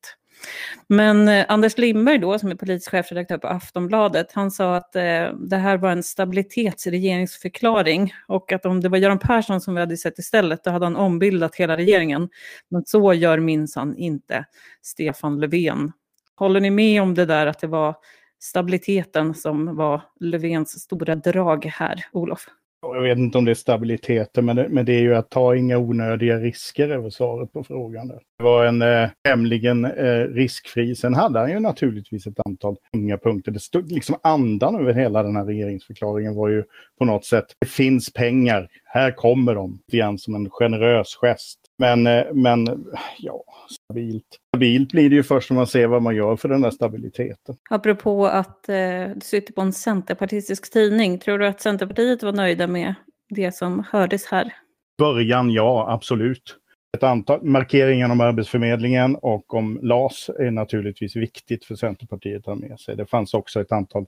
Men 0.86 1.28
eh, 1.28 1.46
Anders 1.48 1.78
Lindberg 1.78 2.18
då, 2.18 2.38
som 2.38 2.50
är 2.50 2.54
politisk 2.54 2.90
chefredaktör 2.90 3.38
på 3.38 3.48
Aftonbladet, 3.48 4.32
han 4.32 4.50
sa 4.50 4.76
att 4.76 4.96
eh, 4.96 5.32
det 5.32 5.56
här 5.56 5.76
var 5.76 5.90
en 5.90 6.02
stabilitetsregeringsförklaring 6.02 8.14
och 8.28 8.52
att 8.52 8.66
om 8.66 8.80
det 8.80 8.88
var 8.88 8.98
Göran 8.98 9.18
Persson 9.18 9.60
som 9.60 9.74
vi 9.74 9.80
hade 9.80 9.96
sett 9.96 10.18
istället, 10.18 10.64
då 10.64 10.70
hade 10.70 10.86
han 10.86 10.96
ombildat 10.96 11.54
hela 11.54 11.76
regeringen. 11.76 12.28
Men 12.68 12.84
så 12.86 13.14
gör 13.14 13.38
minsann 13.38 13.96
inte 13.96 14.44
Stefan 14.82 15.40
Löfven. 15.40 15.92
Håller 16.36 16.60
ni 16.60 16.70
med 16.70 17.02
om 17.02 17.14
det 17.14 17.26
där 17.26 17.46
att 17.46 17.58
det 17.58 17.66
var 17.66 17.96
stabiliteten 18.40 19.34
som 19.34 19.76
var 19.76 20.02
Löfvens 20.20 20.80
stora 20.80 21.14
drag 21.14 21.64
här, 21.64 22.04
Olof? 22.12 22.48
Jag 22.80 23.02
vet 23.02 23.18
inte 23.18 23.38
om 23.38 23.44
det 23.44 23.50
är 23.50 23.54
stabiliteten, 23.54 24.44
men 24.44 24.56
det, 24.56 24.68
men 24.68 24.84
det 24.84 24.92
är 24.92 25.00
ju 25.00 25.14
att 25.14 25.30
ta 25.30 25.56
inga 25.56 25.78
onödiga 25.78 26.36
risker 26.36 26.88
över 26.88 27.10
svaret 27.10 27.52
på 27.52 27.64
frågan. 27.64 28.08
Där. 28.08 28.20
Det 28.38 28.44
var 28.44 28.64
en 28.64 28.82
eh, 28.82 29.08
tämligen 29.24 29.84
eh, 29.84 30.24
riskfri. 30.24 30.96
Sen 30.96 31.14
hade 31.14 31.38
han 31.38 31.50
ju 31.50 31.60
naturligtvis 31.60 32.26
ett 32.26 32.46
antal 32.46 32.76
tunga 32.92 33.18
punkter. 33.18 33.52
Det 33.52 33.60
stod 33.60 33.92
liksom 33.92 34.16
andan 34.22 34.80
över 34.80 34.94
hela 34.94 35.22
den 35.22 35.36
här 35.36 35.44
regeringsförklaringen 35.44 36.34
var 36.34 36.48
ju 36.48 36.64
på 36.98 37.04
något 37.04 37.24
sätt, 37.24 37.46
det 37.60 37.66
finns 37.66 38.12
pengar, 38.12 38.68
här 38.84 39.10
kommer 39.10 39.54
de. 39.54 39.78
Lite 39.92 40.18
som 40.18 40.34
en 40.34 40.50
generös 40.50 41.16
gest. 41.16 41.67
Men, 41.78 42.06
eh, 42.06 42.24
men 42.32 42.86
ja, 43.18 43.44
stabilt. 43.70 44.24
Stabilt 44.48 44.92
blir 44.92 45.10
det 45.10 45.16
ju 45.16 45.22
först 45.22 45.50
när 45.50 45.54
man 45.54 45.66
ser 45.66 45.86
vad 45.86 46.02
man 46.02 46.16
gör 46.16 46.36
för 46.36 46.48
den 46.48 46.60
där 46.60 46.70
stabiliteten. 46.70 47.56
Apropå 47.70 48.26
att 48.26 48.68
eh, 48.68 48.76
du 49.14 49.20
sitter 49.20 49.52
på 49.52 49.60
en 49.60 49.72
centerpartistisk 49.72 50.72
tidning, 50.72 51.18
tror 51.18 51.38
du 51.38 51.46
att 51.46 51.60
Centerpartiet 51.60 52.22
var 52.22 52.32
nöjda 52.32 52.66
med 52.66 52.94
det 53.28 53.52
som 53.54 53.84
hördes 53.90 54.26
här? 54.26 54.54
Början 54.98 55.50
ja, 55.50 55.86
absolut. 55.90 56.56
Ett 56.96 57.02
antal 57.02 57.42
markeringar 57.42 58.10
om 58.10 58.20
Arbetsförmedlingen 58.20 59.16
och 59.16 59.54
om 59.54 59.78
LAS 59.82 60.30
är 60.38 60.50
naturligtvis 60.50 61.16
viktigt 61.16 61.64
för 61.64 61.74
Centerpartiet 61.74 62.38
att 62.38 62.46
ha 62.46 62.54
med 62.54 62.80
sig. 62.80 62.96
Det 62.96 63.06
fanns 63.06 63.34
också 63.34 63.60
ett 63.60 63.72
antal 63.72 64.06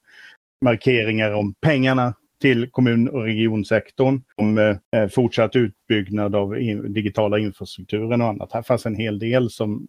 markeringar 0.64 1.32
om 1.32 1.54
pengarna 1.60 2.14
till 2.40 2.70
kommun 2.70 3.08
och 3.08 3.22
regionsektorn 3.22 4.22
om 4.36 4.58
eh, 4.58 5.08
fortsatt 5.08 5.56
utbyggnad 5.56 6.34
av 6.34 6.60
in, 6.60 6.92
digitala 6.92 7.38
infrastrukturen 7.38 8.20
och 8.20 8.28
annat. 8.28 8.52
Här 8.52 8.62
fanns 8.62 8.86
en 8.86 8.94
hel 8.94 9.18
del 9.18 9.50
som 9.50 9.86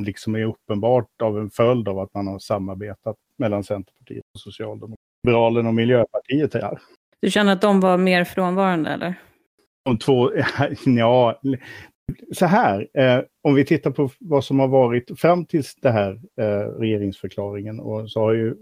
liksom 0.00 0.34
är 0.34 0.44
uppenbart 0.44 1.22
av 1.22 1.38
en 1.38 1.50
följd 1.50 1.88
av 1.88 1.98
att 1.98 2.14
man 2.14 2.26
har 2.26 2.38
samarbetat 2.38 3.16
mellan 3.38 3.64
Centerpartiet 3.64 4.24
och 4.34 4.40
Socialdemokraterna. 4.40 4.96
Liberalerna 5.26 5.68
och 5.68 5.74
Miljöpartiet 5.74 6.54
här. 6.54 6.78
Du 7.20 7.30
känner 7.30 7.52
att 7.52 7.60
de 7.60 7.80
var 7.80 7.98
mer 7.98 8.24
frånvarande 8.24 8.90
eller? 8.90 9.14
De 9.84 9.98
två, 9.98 10.30
ja, 10.84 11.40
så 12.32 12.46
här, 12.46 12.88
eh, 12.94 13.20
om 13.42 13.54
vi 13.54 13.64
tittar 13.64 13.90
på 13.90 14.10
vad 14.18 14.44
som 14.44 14.58
har 14.58 14.68
varit 14.68 15.20
fram 15.20 15.46
till 15.46 15.62
det 15.82 15.90
här 15.90 16.20
eh, 16.40 16.80
regeringsförklaringen 16.80 17.80
och 17.80 18.10
så 18.10 18.20
har 18.20 18.32
ju 18.32 18.54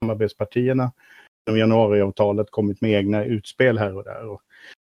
samarbetspartierna 0.00 0.92
genom 1.46 1.58
januariavtalet 1.58 2.50
kommit 2.50 2.80
med 2.80 2.90
egna 2.90 3.24
utspel 3.24 3.78
här 3.78 3.96
och 3.96 4.04
där. 4.04 4.26
Och 4.26 4.40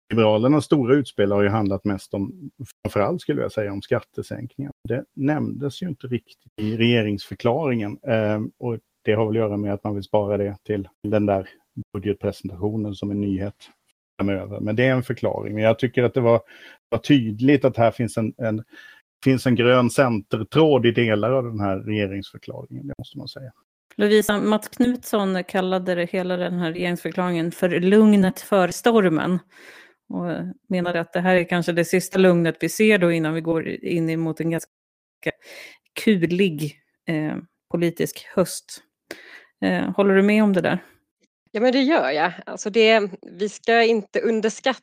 Liberalernas 0.09 0.65
stora 0.65 0.95
utspel 0.95 1.31
har 1.31 1.41
ju 1.41 1.49
handlat 1.49 1.85
mest 1.85 2.13
om, 2.13 2.51
framförallt 2.83 3.21
skulle 3.21 3.41
jag 3.41 3.51
säga, 3.51 3.73
om 3.73 3.81
skattesänkningar. 3.81 4.71
Det 4.89 5.05
nämndes 5.13 5.81
ju 5.81 5.87
inte 5.87 6.07
riktigt 6.07 6.51
i 6.61 6.77
regeringsförklaringen 6.77 7.97
eh, 8.07 8.41
och 8.59 8.77
det 9.03 9.13
har 9.13 9.25
väl 9.25 9.35
att 9.35 9.49
göra 9.49 9.57
med 9.57 9.73
att 9.73 9.83
man 9.83 9.95
vill 9.95 10.03
spara 10.03 10.37
det 10.37 10.57
till 10.63 10.87
den 11.03 11.25
där 11.25 11.49
budgetpresentationen 11.93 12.95
som 12.95 13.11
en 13.11 13.21
nyhet 13.21 13.55
framöver. 14.19 14.59
Men 14.59 14.75
det 14.75 14.85
är 14.85 14.91
en 14.91 15.03
förklaring. 15.03 15.53
Men 15.53 15.63
jag 15.63 15.79
tycker 15.79 16.03
att 16.03 16.13
det 16.13 16.21
var, 16.21 16.41
var 16.89 16.99
tydligt 16.99 17.65
att 17.65 17.77
här 17.77 17.91
finns 17.91 18.17
en, 18.17 18.33
en, 18.37 18.63
finns 19.23 19.45
en 19.45 19.55
grön 19.55 19.89
centertråd 19.89 20.85
i 20.85 20.91
delar 20.91 21.31
av 21.31 21.43
den 21.43 21.59
här 21.59 21.77
regeringsförklaringen, 21.77 22.87
det 22.87 22.93
måste 22.97 23.17
man 23.17 23.27
säga. 23.27 23.51
Lovisa, 23.95 24.37
Mats 24.37 24.67
Knutsson 24.67 25.43
kallade 25.43 25.95
det 25.95 26.05
hela 26.05 26.37
den 26.37 26.59
här 26.59 26.71
regeringsförklaringen 26.71 27.51
för 27.51 27.69
lugnet 27.69 28.39
för 28.39 28.67
stormen. 28.67 29.39
Och 30.09 30.25
menade 30.69 30.99
att 30.99 31.13
det 31.13 31.19
här 31.19 31.35
är 31.35 31.43
kanske 31.43 31.71
det 31.71 31.85
sista 31.85 32.17
lugnet 32.17 32.57
vi 32.59 32.69
ser 32.69 32.97
då 32.97 33.11
innan 33.11 33.33
vi 33.33 33.41
går 33.41 33.67
in 33.69 34.19
mot 34.19 34.39
en 34.39 34.49
ganska 34.49 34.71
kulig 36.03 36.75
eh, 37.07 37.37
politisk 37.71 38.27
höst. 38.35 38.83
Eh, 39.65 39.91
håller 39.91 40.15
du 40.15 40.21
med 40.21 40.43
om 40.43 40.53
det 40.53 40.61
där? 40.61 40.83
Ja 41.51 41.61
men 41.61 41.71
det 41.71 41.81
gör 41.81 42.09
jag. 42.09 42.33
Alltså 42.45 42.69
det, 42.69 43.09
vi 43.21 43.49
ska 43.49 43.83
inte 43.83 44.21
underskatta 44.21 44.81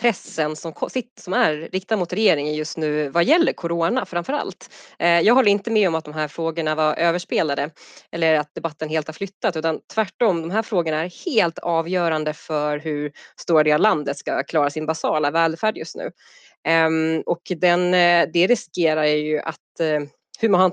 pressen 0.00 0.56
som, 0.56 0.72
som 1.20 1.32
är 1.32 1.68
riktad 1.72 1.96
mot 1.96 2.12
regeringen 2.12 2.54
just 2.54 2.76
nu 2.76 3.08
vad 3.08 3.24
gäller 3.24 3.52
corona 3.52 4.06
framför 4.06 4.32
allt. 4.32 4.70
Eh, 4.98 5.20
jag 5.20 5.34
håller 5.34 5.50
inte 5.50 5.70
med 5.70 5.88
om 5.88 5.94
att 5.94 6.04
de 6.04 6.14
här 6.14 6.28
frågorna 6.28 6.74
var 6.74 6.94
överspelade 6.94 7.70
eller 8.12 8.34
att 8.34 8.54
debatten 8.54 8.88
helt 8.88 9.06
har 9.06 9.14
flyttat 9.14 9.56
utan 9.56 9.80
tvärtom, 9.94 10.42
de 10.42 10.50
här 10.50 10.62
frågorna 10.62 11.04
är 11.04 11.24
helt 11.26 11.58
avgörande 11.58 12.32
för 12.32 12.78
hur 12.78 13.12
stora 13.40 13.62
delar 13.62 13.76
av 13.76 13.80
landet 13.80 14.16
ska 14.16 14.42
klara 14.42 14.70
sin 14.70 14.86
basala 14.86 15.30
välfärd 15.30 15.76
just 15.76 15.96
nu. 15.96 16.10
Ehm, 16.64 17.22
och 17.26 17.42
den, 17.56 17.94
eh, 17.94 18.28
det 18.32 18.46
riskerar 18.46 19.04
ju 19.04 19.38
att 19.38 19.80
eh, 19.80 20.00
hur 20.40 20.48
man, 20.48 20.72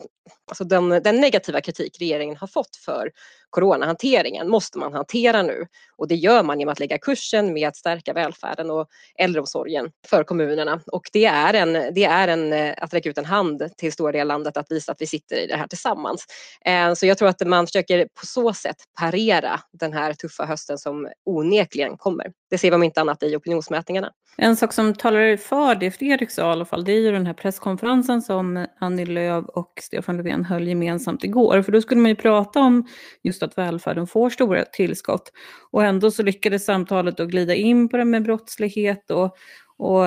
alltså 0.50 0.64
den, 0.64 0.90
den 0.90 1.22
negativa 1.22 1.62
kritik 1.62 1.98
regeringen 2.00 2.38
har 2.38 2.48
fått 2.48 2.76
för 2.76 3.12
coronahanteringen 3.54 4.50
måste 4.50 4.78
man 4.78 4.94
hantera 4.94 5.42
nu 5.42 5.66
och 5.98 6.08
det 6.08 6.16
gör 6.16 6.44
man 6.44 6.60
genom 6.60 6.72
att 6.72 6.80
lägga 6.80 6.98
kursen 6.98 7.54
med 7.54 7.68
att 7.68 7.76
stärka 7.76 8.14
välfärden 8.14 8.72
och 8.72 8.88
äldreomsorgen 9.16 9.92
för 10.08 10.24
kommunerna 10.24 10.82
och 10.92 11.04
det 11.14 11.26
är, 11.26 11.54
en, 11.54 11.74
det 11.74 12.04
är 12.04 12.28
en, 12.28 12.54
eh, 12.54 12.74
att 12.78 12.94
räcka 12.94 13.10
ut 13.10 13.18
en 13.18 13.26
hand 13.26 13.70
till 13.78 13.94
stora 13.94 14.12
delar 14.12 14.22
av 14.22 14.28
landet 14.28 14.58
att 14.58 14.72
visa 14.72 14.92
att 14.92 15.02
vi 15.02 15.08
sitter 15.08 15.36
i 15.36 15.48
det 15.48 15.56
här 15.56 15.68
tillsammans. 15.68 16.26
Eh, 16.66 16.94
så 16.94 17.06
jag 17.06 17.18
tror 17.18 17.30
att 17.30 17.48
man 17.48 17.68
försöker 17.68 18.08
på 18.20 18.26
så 18.26 18.54
sätt 18.54 18.78
parera 19.00 19.60
den 19.72 19.94
här 19.94 20.14
tuffa 20.14 20.46
hösten 20.46 20.78
som 20.78 21.08
onekligen 21.26 21.98
kommer. 21.98 22.32
Det 22.50 22.58
ser 22.58 22.72
vi 22.72 22.76
om 22.76 22.84
inte 22.84 23.02
annat 23.02 23.24
i 23.24 23.36
opinionsmätningarna. 23.36 24.12
En 24.38 24.56
sak 24.56 24.74
som 24.74 24.94
talar 24.94 25.38
för 25.38 25.76
det 25.76 25.92
Fredrik 25.92 26.32
sa 26.32 26.42
i 26.42 26.46
alla 26.46 26.66
fall, 26.66 26.84
det 26.84 26.92
är 26.92 27.00
ju 27.00 27.12
den 27.12 27.26
här 27.26 27.34
presskonferensen 27.34 28.22
som 28.22 28.68
Annie 28.80 29.06
Lööf 29.06 29.46
och 29.46 29.74
Stefan 29.82 30.18
Löfven 30.18 30.46
höll 30.46 30.68
gemensamt 30.68 31.24
igår. 31.24 31.62
För 31.62 31.72
då 31.72 31.82
skulle 31.82 32.02
man 32.02 32.10
ju 32.10 32.16
prata 32.16 32.60
om 32.60 32.88
just 33.24 33.43
att 33.44 33.58
välfärden 33.58 34.08
får 34.08 34.30
stora 34.30 34.66
tillskott. 34.66 35.32
Och 35.72 35.84
ändå 35.84 36.12
så 36.12 36.24
lyckades 36.24 36.66
samtalet 36.66 37.20
att 37.20 37.30
glida 37.30 37.56
in 37.56 37.90
på 37.90 37.98
det 37.98 38.06
med 38.06 38.24
brottslighet 38.24 39.12
och, 39.12 39.36
och 39.78 40.06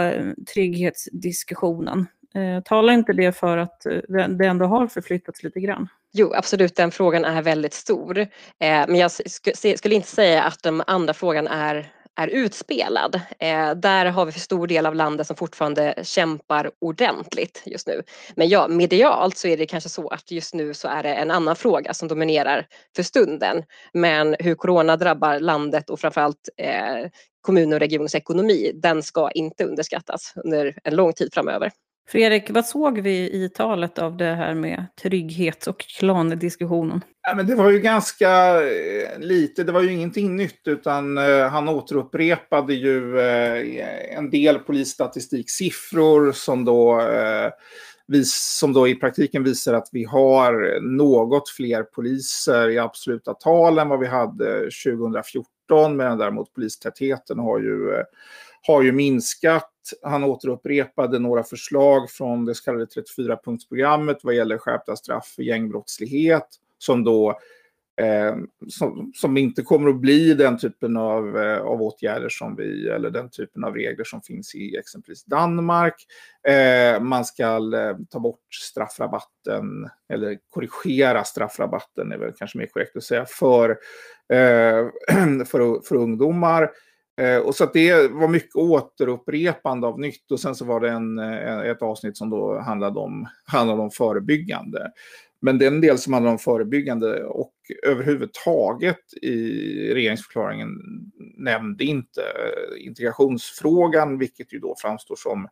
trygghetsdiskussionen. 0.54 2.06
Eh, 2.36 2.62
talar 2.62 2.92
inte 2.92 3.12
det 3.12 3.32
för 3.32 3.58
att 3.58 3.86
eh, 3.86 4.28
det 4.28 4.46
ändå 4.46 4.66
har 4.66 4.86
förflyttats 4.86 5.42
lite 5.42 5.60
grann? 5.60 5.88
Jo, 6.12 6.32
absolut, 6.34 6.76
den 6.76 6.90
frågan 6.90 7.24
är 7.24 7.42
väldigt 7.42 7.74
stor. 7.74 8.18
Eh, 8.18 8.26
men 8.58 8.94
jag 8.94 9.10
skulle 9.78 9.94
inte 9.94 10.08
säga 10.08 10.42
att 10.42 10.62
den 10.62 10.82
andra 10.86 11.14
frågan 11.14 11.46
är 11.46 11.92
är 12.16 12.28
utspelad. 12.28 13.20
Eh, 13.38 13.74
där 13.74 14.06
har 14.06 14.26
vi 14.26 14.32
för 14.32 14.40
stor 14.40 14.66
del 14.66 14.86
av 14.86 14.94
landet 14.94 15.26
som 15.26 15.36
fortfarande 15.36 15.94
kämpar 16.02 16.70
ordentligt 16.80 17.62
just 17.66 17.86
nu. 17.86 18.02
Men 18.34 18.48
ja, 18.48 18.68
medialt 18.68 19.36
så 19.36 19.48
är 19.48 19.56
det 19.56 19.66
kanske 19.66 19.88
så 19.88 20.08
att 20.08 20.30
just 20.30 20.54
nu 20.54 20.74
så 20.74 20.88
är 20.88 21.02
det 21.02 21.14
en 21.14 21.30
annan 21.30 21.56
fråga 21.56 21.94
som 21.94 22.08
dominerar 22.08 22.66
för 22.96 23.02
stunden. 23.02 23.62
Men 23.92 24.36
hur 24.38 24.54
corona 24.54 24.96
drabbar 24.96 25.40
landet 25.40 25.90
och 25.90 26.00
framförallt 26.00 26.48
eh, 26.56 27.10
kommuner 27.40 27.76
och 27.76 27.80
regioners 27.80 28.14
ekonomi, 28.14 28.72
den 28.74 29.02
ska 29.02 29.30
inte 29.30 29.64
underskattas 29.64 30.32
under 30.44 30.78
en 30.84 30.96
lång 30.96 31.12
tid 31.12 31.34
framöver. 31.34 31.72
Fredrik, 32.08 32.50
vad 32.50 32.66
såg 32.66 32.98
vi 32.98 33.44
i 33.44 33.48
talet 33.48 33.98
av 33.98 34.16
det 34.16 34.34
här 34.34 34.54
med 34.54 34.86
trygghet 35.02 35.66
och 35.66 35.78
klandiskussionen? 35.78 37.00
Ja, 37.22 37.34
men 37.34 37.46
det 37.46 37.54
var 37.54 37.70
ju 37.70 37.78
ganska 37.78 38.62
eh, 38.62 39.18
lite, 39.18 39.64
det 39.64 39.72
var 39.72 39.82
ju 39.82 39.92
ingenting 39.92 40.36
nytt 40.36 40.60
utan 40.64 41.18
eh, 41.18 41.48
han 41.48 41.68
återupprepade 41.68 42.74
ju 42.74 43.18
eh, 43.18 44.18
en 44.18 44.30
del 44.30 44.58
polisstatistiksiffror 44.58 46.32
som 46.32 46.64
då, 46.64 47.02
vis, 48.06 48.56
som 48.60 48.72
då 48.72 48.88
i 48.88 48.94
praktiken 48.94 49.44
visar 49.44 49.74
att 49.74 49.88
vi 49.92 50.04
har 50.04 50.80
något 50.80 51.48
fler 51.48 51.82
poliser 51.82 52.68
i 52.68 52.78
absoluta 52.78 53.34
tal 53.34 53.78
än 53.78 53.88
vad 53.88 54.00
vi 54.00 54.06
hade 54.06 54.60
2014 54.60 55.96
medan 55.96 56.18
däremot 56.18 56.54
polistätheten 56.54 57.38
har 57.38 57.58
ju, 57.58 58.02
har 58.66 58.82
ju 58.82 58.92
minskat 58.92 59.72
han 60.02 60.24
återupprepade 60.24 61.18
några 61.18 61.42
förslag 61.42 62.10
från 62.10 62.44
det 62.44 62.54
så 62.54 62.64
kallade 62.64 62.84
34-punktsprogrammet 62.84 64.16
vad 64.22 64.34
gäller 64.34 64.58
skärpta 64.58 64.96
straff 64.96 65.32
för 65.36 65.42
gängbrottslighet 65.42 66.48
som 66.78 67.04
då 67.04 67.38
eh, 68.00 68.36
som, 68.68 69.12
som, 69.14 69.36
inte 69.36 69.62
kommer 69.62 69.90
att 69.90 70.00
bli 70.00 70.34
den 70.34 70.58
typen 70.58 70.96
av, 70.96 71.38
eh, 71.38 71.58
av 71.58 71.82
åtgärder 71.82 72.28
som 72.28 72.56
vi, 72.56 72.88
eller 72.88 73.10
den 73.10 73.30
typen 73.30 73.64
av 73.64 73.74
regler 73.74 74.04
som 74.04 74.22
finns 74.22 74.54
i 74.54 74.76
exempelvis 74.76 75.24
Danmark. 75.24 75.94
Eh, 76.48 77.00
man 77.00 77.24
ska 77.24 77.44
eh, 77.44 77.96
ta 78.10 78.20
bort 78.20 78.54
straffrabatten, 78.54 79.90
eller 80.08 80.38
korrigera 80.50 81.24
straffrabatten 81.24 82.12
är 82.12 82.18
väl 82.18 82.32
kanske 82.32 82.58
mer 82.58 82.66
korrekt 82.66 82.96
att 82.96 83.04
säga, 83.04 83.26
för, 83.26 83.70
eh, 84.32 84.86
för, 85.46 85.86
för 85.86 85.96
ungdomar. 85.96 86.70
Eh, 87.16 87.38
och 87.38 87.54
så 87.54 87.64
att 87.64 87.72
det 87.72 88.12
var 88.12 88.28
mycket 88.28 88.56
återupprepande 88.56 89.86
av 89.86 90.00
nytt 90.00 90.30
och 90.30 90.40
sen 90.40 90.54
så 90.54 90.64
var 90.64 90.80
det 90.80 90.90
en, 90.90 91.18
eh, 91.18 91.60
ett 91.60 91.82
avsnitt 91.82 92.16
som 92.16 92.30
då 92.30 92.58
handlade 92.58 93.00
om, 93.00 93.28
handlade 93.44 93.82
om 93.82 93.90
förebyggande. 93.90 94.90
Men 95.40 95.58
den 95.58 95.80
del 95.80 95.98
som 95.98 96.12
handlar 96.12 96.32
om 96.32 96.38
förebyggande 96.38 97.24
och 97.24 97.54
överhuvudtaget 97.86 99.14
i 99.22 99.34
regeringsförklaringen 99.94 100.68
nämnde 101.36 101.84
inte 101.84 102.20
eh, 102.20 102.86
integrationsfrågan, 102.86 104.18
vilket 104.18 104.52
ju 104.52 104.58
då 104.58 104.74
framstår 104.78 105.16
som 105.16 105.48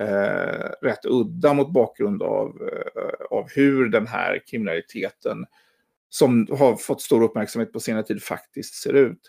eh, 0.00 0.70
rätt 0.82 1.04
udda 1.04 1.54
mot 1.54 1.72
bakgrund 1.72 2.22
av, 2.22 2.48
eh, 2.48 3.38
av 3.38 3.48
hur 3.50 3.88
den 3.88 4.06
här 4.06 4.42
kriminaliteten 4.46 5.46
som 6.14 6.46
har 6.50 6.76
fått 6.76 7.02
stor 7.02 7.22
uppmärksamhet 7.22 7.72
på 7.72 7.80
senare 7.80 8.02
tid 8.02 8.22
faktiskt 8.22 8.74
ser 8.74 8.92
ut. 8.92 9.20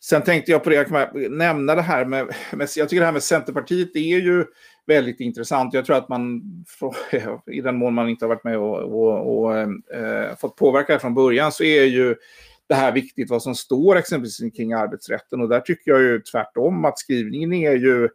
Sen 0.00 0.22
tänkte 0.22 0.50
jag 0.52 0.64
på 0.64 0.70
det, 0.70 0.76
jag 0.76 0.88
kan 0.88 1.08
nämna 1.38 1.74
det 1.74 1.82
här 1.82 2.04
med, 2.04 2.26
med, 2.52 2.68
jag 2.76 2.88
tycker 2.88 3.00
det 3.00 3.06
här 3.06 3.12
med 3.12 3.22
Centerpartiet 3.22 3.96
är 3.96 4.18
ju 4.18 4.44
väldigt 4.86 5.20
intressant. 5.20 5.74
Jag 5.74 5.84
tror 5.84 5.96
att 5.96 6.08
man, 6.08 6.42
i 7.46 7.60
den 7.60 7.76
mån 7.76 7.94
man 7.94 8.08
inte 8.08 8.24
har 8.24 8.28
varit 8.28 8.44
med 8.44 8.58
och, 8.58 8.78
och, 8.78 9.44
och 9.44 9.58
äh, 9.58 10.36
fått 10.40 10.56
påverka 10.56 10.92
det 10.92 10.98
från 10.98 11.14
början, 11.14 11.52
så 11.52 11.64
är 11.64 11.84
ju 11.84 12.16
det 12.66 12.74
här 12.74 12.92
viktigt 12.92 13.30
vad 13.30 13.42
som 13.42 13.54
står 13.54 13.96
exempelvis 13.96 14.56
kring 14.56 14.72
arbetsrätten. 14.72 15.40
Och 15.40 15.48
där 15.48 15.60
tycker 15.60 15.90
jag 15.90 16.00
ju 16.00 16.20
tvärtom 16.20 16.84
att 16.84 16.98
skrivningen 16.98 17.52
är 17.52 17.72
ju, 17.72 18.08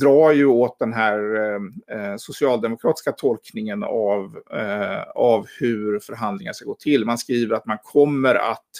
drar 0.00 0.32
ju 0.32 0.46
åt 0.46 0.78
den 0.78 0.92
här 0.92 1.18
eh, 1.36 1.60
eh, 1.98 2.16
socialdemokratiska 2.16 3.12
tolkningen 3.12 3.82
av, 3.82 4.36
eh, 4.52 5.02
av 5.14 5.46
hur 5.60 5.98
förhandlingar 5.98 6.52
ska 6.52 6.64
gå 6.64 6.74
till. 6.74 7.04
Man 7.04 7.18
skriver 7.18 7.56
att 7.56 7.66
man 7.66 7.78
kommer 7.82 8.34
att 8.34 8.70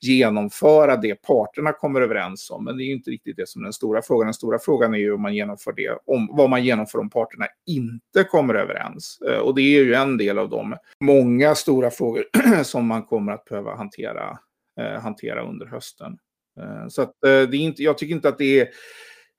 genomföra 0.00 0.96
det 0.96 1.14
parterna 1.14 1.72
kommer 1.72 2.00
överens 2.00 2.50
om. 2.50 2.64
Men 2.64 2.76
det 2.76 2.84
är 2.84 2.92
inte 2.92 3.10
riktigt 3.10 3.36
det 3.36 3.48
som 3.48 3.62
är 3.62 3.64
den 3.64 3.72
stora 3.72 4.02
frågan. 4.02 4.26
Den 4.26 4.34
stora 4.34 4.58
frågan 4.58 4.94
är 4.94 4.98
ju 4.98 5.12
om 5.12 5.22
man 5.22 5.34
genomför 5.34 5.72
det, 5.72 5.98
om, 6.06 6.28
vad 6.32 6.50
man 6.50 6.64
genomför 6.64 6.98
om 6.98 7.10
parterna 7.10 7.46
inte 7.66 8.24
kommer 8.24 8.54
överens. 8.54 9.18
Eh, 9.28 9.38
och 9.38 9.54
det 9.54 9.62
är 9.62 9.84
ju 9.84 9.94
en 9.94 10.16
del 10.16 10.38
av 10.38 10.48
de 10.48 10.76
många 11.00 11.54
stora 11.54 11.90
frågor 11.90 12.24
som 12.64 12.86
man 12.86 13.02
kommer 13.02 13.32
att 13.32 13.44
behöva 13.44 13.76
hantera, 13.76 14.38
eh, 14.80 15.00
hantera 15.00 15.42
under 15.42 15.66
hösten. 15.66 16.18
Eh, 16.60 16.88
så 16.88 17.02
att 17.02 17.14
det 17.20 17.28
är 17.28 17.54
inte, 17.54 17.82
jag 17.82 17.98
tycker 17.98 18.14
inte 18.14 18.28
att 18.28 18.38
det 18.38 18.60
är 18.60 18.68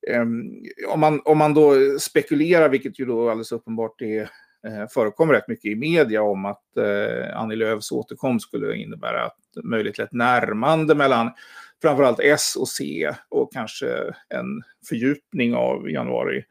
Ehm, 0.08 0.64
om, 0.88 1.00
man, 1.00 1.22
om 1.26 1.38
man 1.38 1.54
då 1.54 1.74
spekulerar, 2.00 2.70
vilket 2.70 3.00
ju 3.00 3.06
då 3.06 3.30
alldeles 3.30 3.52
uppenbart 3.52 4.02
är, 4.02 4.22
eh, 4.68 4.88
förekommer 4.94 5.34
rätt 5.34 5.48
mycket 5.48 5.72
i 5.72 5.76
media 5.76 6.22
om 6.22 6.46
att 6.46 6.78
eh, 6.78 7.38
Annie 7.38 7.56
Lööfs 7.56 7.92
återkomst 7.92 8.48
skulle 8.48 8.76
innebära 8.76 9.26
ett 9.26 9.64
möjligt 9.64 10.00
ett 10.00 10.14
närmande 10.14 10.96
mellan 10.96 11.32
framförallt 11.82 12.20
S 12.20 12.56
och 12.60 12.68
C 12.68 13.12
och 13.30 13.54
kanske 13.54 13.88
en 14.30 14.64
fördjupning 14.90 15.56
av 15.56 15.90
januari 15.90 16.46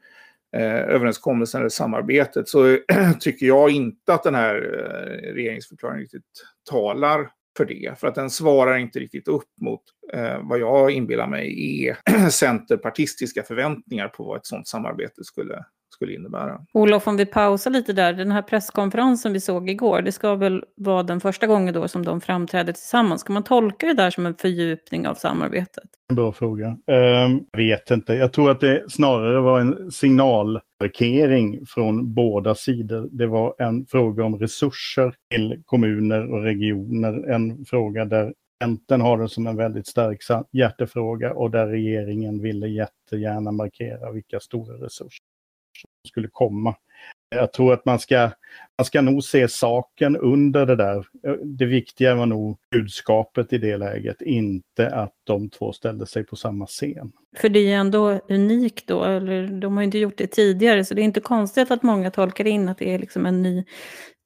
eh, 0.55 0.75
överenskommelsen 0.75 1.61
eller 1.61 1.69
samarbetet 1.69 2.49
så 2.49 2.77
tycker 3.19 3.45
jag 3.45 3.69
inte 3.69 4.13
att 4.13 4.23
den 4.23 4.35
här 4.35 4.55
eh, 4.55 5.33
regeringsförklaringen 5.33 6.01
riktigt 6.01 6.45
talar 6.69 7.29
för 7.57 7.65
det. 7.65 7.99
För 7.99 8.07
att 8.07 8.15
den 8.15 8.29
svarar 8.29 8.77
inte 8.77 8.99
riktigt 8.99 9.27
upp 9.27 9.49
mot 9.61 9.81
eh, 10.13 10.39
vad 10.43 10.59
jag 10.59 10.91
inbillar 10.91 11.27
mig 11.27 11.85
är 11.87 11.97
centerpartistiska 12.29 13.43
förväntningar 13.43 14.07
på 14.07 14.23
vad 14.23 14.37
ett 14.37 14.45
sådant 14.45 14.67
samarbete 14.67 15.23
skulle, 15.23 15.65
skulle 16.01 16.15
innebära. 16.15 16.61
Olof, 16.73 17.07
om 17.07 17.17
vi 17.17 17.25
pausar 17.25 17.71
lite 17.71 17.93
där. 17.93 18.13
Den 18.13 18.31
här 18.31 18.41
presskonferensen 18.41 19.33
vi 19.33 19.39
såg 19.39 19.69
igår, 19.69 20.01
det 20.01 20.11
ska 20.11 20.35
väl 20.35 20.63
vara 20.75 21.03
den 21.03 21.19
första 21.19 21.47
gången 21.47 21.73
då 21.73 21.87
som 21.87 22.05
de 22.05 22.21
framträder 22.21 22.73
tillsammans. 22.73 23.21
Ska 23.21 23.33
man 23.33 23.43
tolka 23.43 23.87
det 23.87 23.93
där 23.93 24.09
som 24.09 24.25
en 24.25 24.35
fördjupning 24.35 25.07
av 25.07 25.15
samarbetet? 25.15 25.83
Bra 26.13 26.31
fråga. 26.31 26.67
Um, 26.67 27.45
vet 27.57 27.91
inte. 27.91 28.13
Jag 28.13 28.33
tror 28.33 28.51
att 28.51 28.59
det 28.59 28.91
snarare 28.91 29.41
var 29.41 29.59
en 29.59 29.91
signalmarkering 29.91 31.65
från 31.65 32.13
båda 32.13 32.55
sidor. 32.55 33.09
Det 33.11 33.27
var 33.27 33.55
en 33.59 33.85
fråga 33.85 34.23
om 34.23 34.39
resurser 34.39 35.13
till 35.31 35.61
kommuner 35.65 36.33
och 36.33 36.43
regioner. 36.43 37.31
En 37.31 37.65
fråga 37.65 38.05
där 38.05 38.33
Centern 38.63 39.01
har 39.01 39.17
det 39.17 39.29
som 39.29 39.47
en 39.47 39.57
väldigt 39.57 39.87
stark 39.87 40.21
hjärtefråga 40.51 41.33
och 41.33 41.51
där 41.51 41.67
regeringen 41.67 42.41
ville 42.41 42.67
jättegärna 42.67 43.51
markera 43.51 44.11
vilka 44.11 44.39
stora 44.39 44.73
resurser 44.85 45.30
som 45.77 45.89
skulle 46.07 46.27
komma. 46.31 46.75
Jag 47.35 47.53
tror 47.53 47.73
att 47.73 47.85
man 47.85 47.99
ska, 47.99 48.31
man 48.77 48.85
ska 48.85 49.01
nog 49.01 49.23
se 49.23 49.47
saken 49.47 50.17
under 50.17 50.65
det 50.65 50.75
där. 50.75 51.05
Det 51.43 51.65
viktiga 51.65 52.15
var 52.15 52.25
nog 52.25 52.57
budskapet 52.71 53.53
i 53.53 53.57
det 53.57 53.77
läget, 53.77 54.21
inte 54.21 54.89
att 54.89 55.13
de 55.23 55.49
två 55.49 55.73
ställde 55.73 56.05
sig 56.05 56.23
på 56.25 56.35
samma 56.35 56.65
scen. 56.65 57.11
För 57.37 57.49
det 57.49 57.59
är 57.59 57.63
ju 57.63 57.73
ändå 57.73 58.19
unikt 58.29 58.87
då, 58.87 59.03
eller 59.03 59.47
de 59.47 59.77
har 59.77 59.83
inte 59.83 59.97
gjort 59.97 60.17
det 60.17 60.27
tidigare, 60.27 60.85
så 60.85 60.93
det 60.93 61.01
är 61.01 61.03
inte 61.03 61.19
konstigt 61.19 61.71
att 61.71 61.83
många 61.83 62.11
tolkar 62.11 62.47
in 62.47 62.69
att 62.69 62.77
det 62.77 62.93
är 62.93 62.99
liksom 62.99 63.25
en 63.25 63.41
ny 63.41 63.65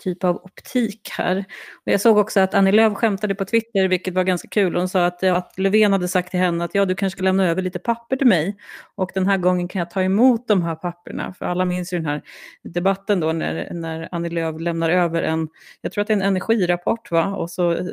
typ 0.04 0.24
av 0.24 0.36
optik 0.36 1.10
här. 1.12 1.38
Och 1.86 1.92
jag 1.92 2.02
såg 2.02 2.18
också 2.18 2.40
att 2.40 2.54
Annie 2.54 2.72
Lööf 2.72 2.94
skämtade 2.94 3.36
på 3.36 3.46
Twitter, 3.46 3.88
vilket 3.88 4.14
var 4.14 4.24
ganska 4.24 4.48
kul. 4.48 4.76
Hon 4.76 4.90
sa 4.90 5.06
att, 5.06 5.24
att 5.24 5.60
Löfven 5.60 5.92
hade 5.92 6.08
sagt 6.08 6.32
till 6.32 6.40
henne 6.40 6.64
att 6.64 6.76
ja, 6.76 6.86
du 6.86 6.96
kanske 6.96 7.18
ska 7.18 7.24
lämna 7.24 7.48
över 7.48 7.62
lite 7.62 7.80
papper 7.80 8.16
till 8.16 8.28
mig. 8.28 8.58
Och 8.96 9.12
den 9.14 9.28
här 9.28 9.38
gången 9.38 9.68
kan 9.68 9.80
jag 9.80 9.90
ta 9.90 10.04
emot 10.04 10.48
de 10.48 10.64
här 10.64 10.76
papperna. 10.76 11.34
För 11.34 11.46
alla 11.46 11.66
minns 11.66 11.94
ju 11.94 11.98
den 11.98 12.06
här 12.06 12.22
debatten 12.64 12.95
då 13.08 13.34
när, 13.34 13.74
när 13.74 14.10
Annie 14.12 14.30
Lööf 14.30 14.62
lämnar 14.62 14.90
över 14.90 15.24
en, 15.24 15.48
jag 15.82 15.92
tror 15.92 16.02
att 16.02 16.08
det 16.08 16.14
är 16.14 16.18
en 16.18 16.22
energirapport, 16.22 17.12
va? 17.12 17.36
och 17.36 17.52
så 17.52 17.72
eh, 17.72 17.86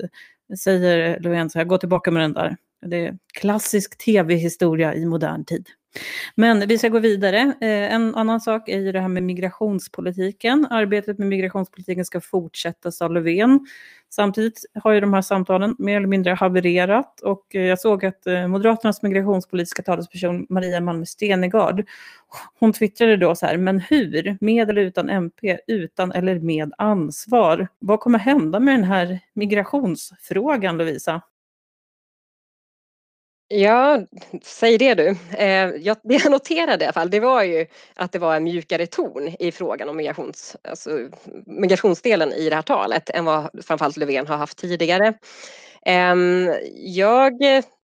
säger 0.59 1.21
Löfven 1.21 1.50
så 1.50 1.59
här, 1.59 1.66
gå 1.66 1.78
tillbaka 1.78 2.11
med 2.11 2.23
den 2.23 2.32
där. 2.32 2.56
Det 2.87 3.06
är 3.06 3.18
klassisk 3.35 3.99
tv-historia 4.04 4.94
i 4.94 5.06
modern 5.06 5.44
tid. 5.44 5.68
Men 6.34 6.68
vi 6.68 6.78
ska 6.78 6.88
gå 6.88 6.99
vidare. 6.99 7.38
Eh, 7.61 7.94
en 7.94 8.14
annan 8.14 8.40
sak 8.40 8.68
är 8.68 8.78
ju 8.78 8.92
det 8.92 9.00
här 9.00 9.08
med 9.08 9.22
migrationspolitiken. 9.22 10.66
Arbetet 10.70 11.18
med 11.18 11.28
migrationspolitiken 11.28 12.04
ska 12.04 12.20
fortsätta, 12.20 12.92
sa 12.92 13.08
Löfven. 13.08 13.66
Samtidigt 14.11 14.64
har 14.75 14.92
ju 14.92 15.00
de 15.00 15.14
här 15.14 15.22
samtalen 15.22 15.76
mer 15.78 15.96
eller 15.96 16.06
mindre 16.06 16.32
havererat 16.32 17.20
och 17.20 17.54
eh, 17.54 17.62
jag 17.62 17.80
såg 17.80 18.04
att 18.04 18.26
eh, 18.26 18.49
Moderaternas 18.49 19.02
migrationspolitiska 19.02 19.82
talesperson 19.82 20.46
Maria 20.49 20.80
Malmö 20.80 21.06
Stenegard, 21.06 21.88
hon 22.58 22.72
twittrade 22.72 23.16
då 23.16 23.34
så 23.34 23.46
här, 23.46 23.56
men 23.56 23.80
hur? 23.80 24.37
Med 24.40 24.70
eller 24.70 24.82
utan 24.82 25.11
MP? 25.11 25.58
Utan 25.66 26.12
eller 26.12 26.38
med 26.38 26.72
ansvar? 26.78 27.68
Vad 27.78 28.00
kommer 28.00 28.18
hända 28.18 28.61
med 28.61 28.75
den 28.75 28.84
här 28.84 29.18
migrationsfrågan, 29.34 30.78
Lovisa? 30.78 31.22
Ja, 33.54 34.00
säg 34.42 34.78
det 34.78 34.94
du. 34.94 35.16
Eh, 35.38 35.47
jag, 35.76 35.97
det 36.02 36.14
jag 36.14 36.30
noterade 36.30 36.85
i 36.85 36.87
alla 36.87 36.92
fall, 36.92 37.11
det 37.11 37.21
var 37.21 37.42
ju 37.42 37.66
att 37.94 38.12
det 38.12 38.18
var 38.18 38.37
en 38.37 38.44
mjukare 38.44 38.87
ton 38.87 39.28
i 39.38 39.52
frågan 39.52 39.88
om 39.88 39.97
migrations, 39.97 40.56
alltså, 40.68 40.90
migrationsdelen 41.47 42.32
i 42.32 42.49
det 42.49 42.54
här 42.54 42.62
talet 42.62 43.11
än 43.11 43.25
vad 43.25 43.50
framförallt 43.66 43.97
Löfven 43.97 44.26
har 44.26 44.37
haft 44.37 44.59
tidigare. 44.59 45.14
Eh, 45.87 46.14
jag, 46.76 47.32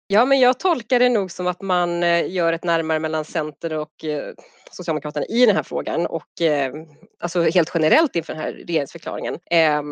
ja, 0.06 0.24
men 0.24 0.40
jag 0.40 0.58
tolkar 0.58 0.98
det 0.98 1.08
nog 1.08 1.30
som 1.30 1.46
att 1.46 1.62
man 1.62 2.02
eh, 2.02 2.30
gör 2.30 2.52
ett 2.52 2.64
närmare 2.64 2.98
mellan 2.98 3.24
Center 3.24 3.72
och 3.72 4.04
eh, 4.04 4.34
Socialdemokraterna 4.74 5.26
i 5.26 5.46
den 5.46 5.56
här 5.56 5.62
frågan 5.62 6.06
och 6.06 6.42
eh, 6.42 6.72
alltså 7.20 7.42
helt 7.42 7.70
generellt 7.74 8.16
inför 8.16 8.32
den 8.32 8.42
här 8.42 8.52
regeringsförklaringen. 8.52 9.38
Eh, 9.50 9.82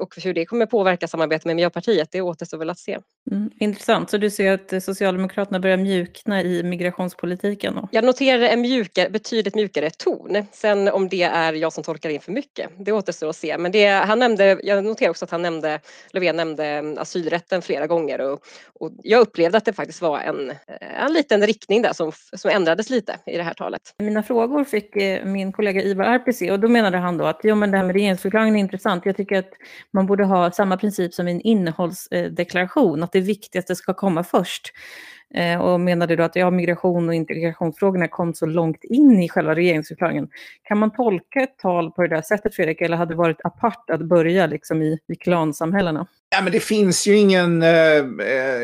och 0.00 0.14
hur 0.24 0.34
det 0.34 0.46
kommer 0.46 0.66
påverka 0.66 1.08
samarbetet 1.08 1.44
med 1.44 1.56
Miljöpartiet, 1.56 2.08
det 2.12 2.20
återstår 2.20 2.58
väl 2.58 2.70
att 2.70 2.78
se. 2.78 2.98
Mm, 3.30 3.50
intressant, 3.60 4.10
så 4.10 4.18
du 4.18 4.30
ser 4.30 4.52
att 4.52 4.82
Socialdemokraterna 4.84 5.60
börjar 5.60 5.76
mjukna 5.76 6.42
i 6.42 6.62
migrationspolitiken? 6.62 7.74
Då? 7.74 7.88
Jag 7.92 8.04
noterar 8.04 8.42
en 8.42 8.60
mjukare, 8.60 9.10
betydligt 9.10 9.54
mjukare 9.54 9.90
ton. 9.90 10.46
Sen 10.52 10.88
om 10.88 11.08
det 11.08 11.22
är 11.22 11.52
jag 11.52 11.72
som 11.72 11.84
tolkar 11.84 12.10
in 12.10 12.20
för 12.20 12.32
mycket, 12.32 12.70
det 12.78 12.92
återstår 12.92 13.28
att 13.28 13.36
se. 13.36 13.58
Men 13.58 13.72
det, 13.72 13.86
han 13.86 14.18
nämnde, 14.18 14.58
jag 14.62 14.84
noterar 14.84 15.10
också 15.10 15.24
att 15.24 15.30
han 15.30 15.42
nämnde, 15.42 15.80
Löfven 16.10 16.36
nämnde 16.36 16.94
asylrätten 16.98 17.62
flera 17.62 17.86
gånger 17.86 18.20
och, 18.20 18.40
och 18.72 18.92
jag 19.02 19.20
upplevde 19.20 19.58
att 19.58 19.64
det 19.64 19.72
faktiskt 19.72 20.02
var 20.02 20.18
en, 20.18 20.52
en 20.80 21.12
liten 21.12 21.46
riktning 21.46 21.82
där 21.82 21.92
som, 21.92 22.12
som 22.36 22.50
ändrades 22.50 22.90
lite 22.90 23.18
i 23.26 23.36
det 23.36 23.42
här 23.42 23.54
talet. 23.54 23.94
Mina 23.98 24.22
frågor 24.28 24.64
fick 24.64 24.96
eh, 24.96 25.24
min 25.24 25.52
kollega 25.52 25.82
Ivar 25.82 26.04
RPC 26.04 26.50
och 26.50 26.60
då 26.60 26.68
menade 26.68 26.98
han 26.98 27.18
då 27.18 27.24
att 27.24 27.40
jo, 27.42 27.54
men 27.54 27.70
det 27.70 27.76
här 27.76 27.84
med 27.84 27.94
regeringsförklaringen 27.94 28.56
är 28.56 28.60
intressant. 28.60 29.06
Jag 29.06 29.16
tycker 29.16 29.38
att 29.38 29.52
man 29.90 30.06
borde 30.06 30.24
ha 30.24 30.50
samma 30.50 30.76
princip 30.76 31.14
som 31.14 31.28
en 31.28 31.40
innehållsdeklaration, 31.40 33.02
att 33.02 33.12
det 33.12 33.20
viktigaste 33.20 33.76
ska 33.76 33.94
komma 33.94 34.24
först. 34.24 34.72
Eh, 35.34 35.60
och 35.60 35.80
menade 35.80 36.16
då 36.16 36.22
att 36.22 36.36
ja, 36.36 36.50
migration 36.50 37.08
och 37.08 37.14
integrationsfrågorna 37.14 38.08
kom 38.08 38.34
så 38.34 38.46
långt 38.46 38.84
in 38.84 39.22
i 39.22 39.28
själva 39.28 39.54
regeringsförklaringen. 39.54 40.28
Kan 40.62 40.78
man 40.78 40.90
tolka 40.90 41.40
ett 41.40 41.58
tal 41.58 41.90
på 41.90 42.02
det 42.02 42.08
där 42.08 42.22
sättet, 42.22 42.54
Fredrik, 42.54 42.80
eller 42.80 42.96
hade 42.96 43.12
det 43.12 43.18
varit 43.18 43.40
apart 43.44 43.90
att 43.90 44.00
börja 44.00 44.46
liksom 44.46 44.82
i, 44.82 44.98
i 45.08 45.14
klansamhällena? 45.14 46.06
Ja, 46.30 46.42
men 46.42 46.52
det 46.52 46.60
finns 46.60 47.06
ju 47.06 47.16
ingen, 47.16 47.62
eh, 47.62 47.96
eh, 47.96 48.60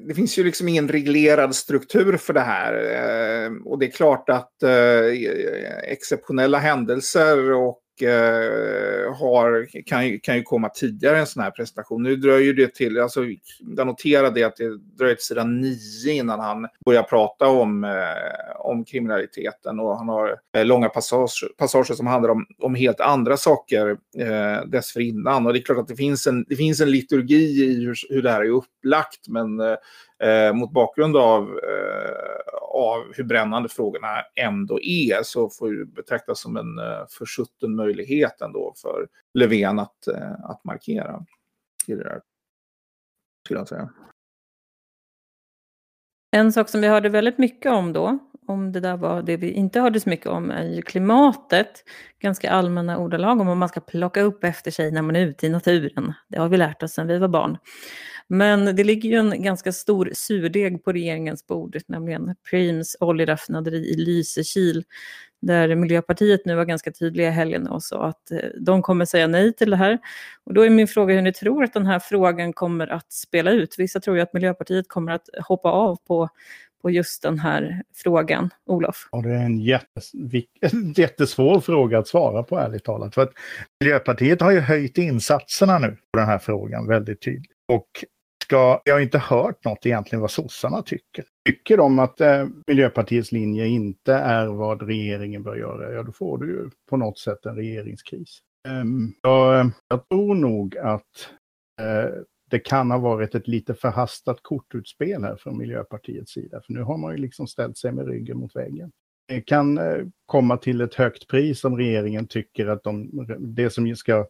det 0.00 0.14
finns 0.14 0.38
ju 0.38 0.44
liksom 0.44 0.68
ingen 0.68 0.88
reglerad 0.88 1.54
struktur 1.54 2.16
för 2.16 2.32
det 2.32 2.40
här. 2.40 2.74
Eh, 2.74 3.52
och 3.64 3.78
det 3.78 3.86
är 3.86 3.90
klart 3.90 4.28
att 4.28 4.62
eh, 4.62 5.90
exceptionella 5.92 6.58
händelser 6.58 7.52
och 7.52 7.78
Eh, 8.02 9.14
har, 9.14 9.66
kan, 9.86 10.06
ju, 10.06 10.18
kan 10.18 10.36
ju 10.36 10.42
komma 10.42 10.68
tidigare 10.68 11.18
en 11.18 11.26
sån 11.26 11.42
här 11.42 11.50
presentation. 11.50 12.02
Nu 12.02 12.16
dröjer 12.16 12.54
det 12.54 12.74
till, 12.74 13.00
alltså, 13.00 13.24
jag 13.76 13.86
noterade 13.86 14.46
att 14.46 14.56
det 14.56 14.78
dröjer 14.98 15.14
till 15.14 15.24
sidan 15.24 15.60
nio 15.60 16.12
innan 16.12 16.40
han 16.40 16.68
börjar 16.84 17.02
prata 17.02 17.48
om, 17.48 17.84
eh, 17.84 18.60
om 18.60 18.84
kriminaliteten 18.84 19.80
och 19.80 19.98
han 19.98 20.08
har 20.08 20.36
eh, 20.56 20.64
långa 20.64 20.88
passager, 20.88 21.48
passager 21.58 21.94
som 21.94 22.06
handlar 22.06 22.30
om, 22.30 22.46
om 22.58 22.74
helt 22.74 23.00
andra 23.00 23.36
saker 23.36 23.96
eh, 24.18 24.66
dessförinnan. 24.66 25.46
Och 25.46 25.52
det 25.52 25.58
är 25.58 25.62
klart 25.62 25.78
att 25.78 25.88
det 25.88 25.96
finns 25.96 26.26
en, 26.26 26.44
det 26.48 26.56
finns 26.56 26.80
en 26.80 26.90
liturgi 26.90 27.64
i 27.64 27.84
hur, 27.84 27.96
hur 28.08 28.22
det 28.22 28.30
här 28.30 28.40
är 28.40 28.50
upplagt 28.50 29.28
men 29.28 29.60
eh, 29.60 29.76
eh, 30.22 30.52
mot 30.52 30.72
bakgrund 30.72 31.16
av, 31.16 31.42
eh, 31.42 32.54
av 32.62 33.12
hur 33.14 33.24
brännande 33.24 33.68
frågorna 33.68 34.22
ändå 34.34 34.80
är 34.80 35.22
så 35.22 35.50
får 35.50 35.72
det 35.72 35.86
betraktas 35.86 36.40
som 36.40 36.56
en 36.56 36.78
eh, 36.78 37.06
försutten 37.18 37.76
möjlighet 37.76 38.40
ändå 38.40 38.74
för 38.76 39.08
Löfven 39.34 39.78
att, 39.78 40.06
eh, 40.06 40.32
att 40.44 40.64
markera 40.64 41.24
i 41.86 41.94
det 41.94 42.04
där. 42.04 42.20
Skulle 43.44 43.60
jag 43.60 43.68
säga. 43.68 43.90
En 46.30 46.52
sak 46.52 46.68
som 46.68 46.80
vi 46.80 46.88
hörde 46.88 47.08
väldigt 47.08 47.38
mycket 47.38 47.72
om 47.72 47.92
då, 47.92 48.18
om 48.46 48.72
det 48.72 48.80
där 48.80 48.96
var 48.96 49.22
det 49.22 49.36
vi 49.36 49.50
inte 49.50 49.80
hörde 49.80 50.00
så 50.00 50.08
mycket 50.08 50.26
om, 50.26 50.50
är 50.50 50.64
ju 50.64 50.82
klimatet. 50.82 51.84
Ganska 52.18 52.50
allmänna 52.50 52.98
ordalag 52.98 53.40
om 53.40 53.46
vad 53.46 53.56
man 53.56 53.68
ska 53.68 53.80
plocka 53.80 54.22
upp 54.22 54.44
efter 54.44 54.70
sig 54.70 54.90
när 54.90 55.02
man 55.02 55.16
är 55.16 55.26
ute 55.26 55.46
i 55.46 55.50
naturen. 55.50 56.12
Det 56.28 56.38
har 56.38 56.48
vi 56.48 56.56
lärt 56.56 56.82
oss 56.82 56.92
sedan 56.92 57.06
vi 57.06 57.18
var 57.18 57.28
barn. 57.28 57.58
Men 58.28 58.76
det 58.76 58.84
ligger 58.84 59.10
ju 59.10 59.16
en 59.16 59.42
ganska 59.42 59.72
stor 59.72 60.10
surdeg 60.14 60.84
på 60.84 60.92
regeringens 60.92 61.46
bord, 61.46 61.78
nämligen 61.86 62.34
Preems 62.50 62.96
oljeraffinaderi 63.00 63.76
i 63.76 63.96
Lysekil, 63.96 64.84
där 65.42 65.74
Miljöpartiet 65.74 66.40
nu 66.44 66.54
var 66.54 66.64
ganska 66.64 66.92
tydliga 66.92 67.28
i 67.28 67.30
helgen 67.30 67.68
och 67.68 67.82
sa 67.82 68.06
att 68.06 68.30
eh, 68.30 68.38
de 68.60 68.82
kommer 68.82 69.04
säga 69.04 69.26
nej 69.26 69.52
till 69.52 69.70
det 69.70 69.76
här. 69.76 69.98
Och 70.44 70.54
då 70.54 70.62
är 70.62 70.70
min 70.70 70.88
fråga 70.88 71.14
hur 71.14 71.22
ni 71.22 71.32
tror 71.32 71.64
att 71.64 71.72
den 71.72 71.86
här 71.86 71.98
frågan 71.98 72.52
kommer 72.52 72.86
att 72.86 73.12
spela 73.12 73.50
ut. 73.50 73.74
Vissa 73.78 74.00
tror 74.00 74.16
ju 74.16 74.22
att 74.22 74.32
Miljöpartiet 74.32 74.88
kommer 74.88 75.12
att 75.12 75.28
hoppa 75.48 75.70
av 75.70 75.96
på 76.06 76.28
på 76.82 76.90
just 76.90 77.22
den 77.22 77.38
här 77.38 77.82
frågan, 77.94 78.50
Olof? 78.66 79.08
Ja, 79.12 79.20
det 79.20 79.30
är 79.30 79.44
en 79.44 79.58
jättes, 79.58 80.12
jättesvår 80.96 81.60
fråga 81.60 81.98
att 81.98 82.08
svara 82.08 82.42
på 82.42 82.58
ärligt 82.58 82.84
talat. 82.84 83.14
För 83.14 83.22
att 83.22 83.32
Miljöpartiet 83.80 84.40
har 84.40 84.50
ju 84.50 84.60
höjt 84.60 84.98
insatserna 84.98 85.78
nu 85.78 85.96
på 86.12 86.18
den 86.18 86.28
här 86.28 86.38
frågan 86.38 86.86
väldigt 86.86 87.22
tydligt. 87.22 87.50
Och 87.72 87.88
ska, 88.46 88.80
jag 88.84 88.94
har 88.94 89.00
inte 89.00 89.18
hört 89.18 89.64
något 89.64 89.86
egentligen 89.86 90.20
vad 90.20 90.30
sossarna 90.30 90.82
tycker. 90.82 91.24
Tycker 91.48 91.76
de 91.76 91.98
att 91.98 92.20
eh, 92.20 92.46
Miljöpartiets 92.66 93.32
linje 93.32 93.66
inte 93.66 94.14
är 94.14 94.46
vad 94.46 94.82
regeringen 94.82 95.42
bör 95.42 95.56
göra, 95.56 95.92
ja 95.92 96.02
då 96.02 96.12
får 96.12 96.38
du 96.38 96.46
ju 96.46 96.70
på 96.90 96.96
något 96.96 97.18
sätt 97.18 97.46
en 97.46 97.56
regeringskris. 97.56 98.38
Ehm, 98.68 98.80
um, 98.80 99.14
jag, 99.22 99.70
jag 99.88 100.08
tror 100.08 100.34
nog 100.34 100.76
att 100.76 101.30
eh, 101.80 102.10
det 102.50 102.58
kan 102.58 102.90
ha 102.90 102.98
varit 102.98 103.34
ett 103.34 103.48
lite 103.48 103.74
förhastat 103.74 104.38
kortutspel 104.42 105.22
här 105.22 105.36
från 105.36 105.58
Miljöpartiets 105.58 106.32
sida. 106.32 106.60
För 106.66 106.72
nu 106.72 106.82
har 106.82 106.96
man 106.96 107.12
ju 107.12 107.18
liksom 107.18 107.46
ställt 107.46 107.78
sig 107.78 107.92
med 107.92 108.06
ryggen 108.06 108.38
mot 108.38 108.56
väggen. 108.56 108.90
Det 109.28 109.40
kan 109.40 109.78
eh, 109.78 110.04
komma 110.26 110.56
till 110.56 110.80
ett 110.80 110.94
högt 110.94 111.28
pris 111.28 111.64
om 111.64 111.76
regeringen 111.76 112.26
tycker 112.26 112.66
att 112.66 112.84
de, 112.84 113.10
det 113.38 113.70
som 113.70 113.96
ska 113.96 114.26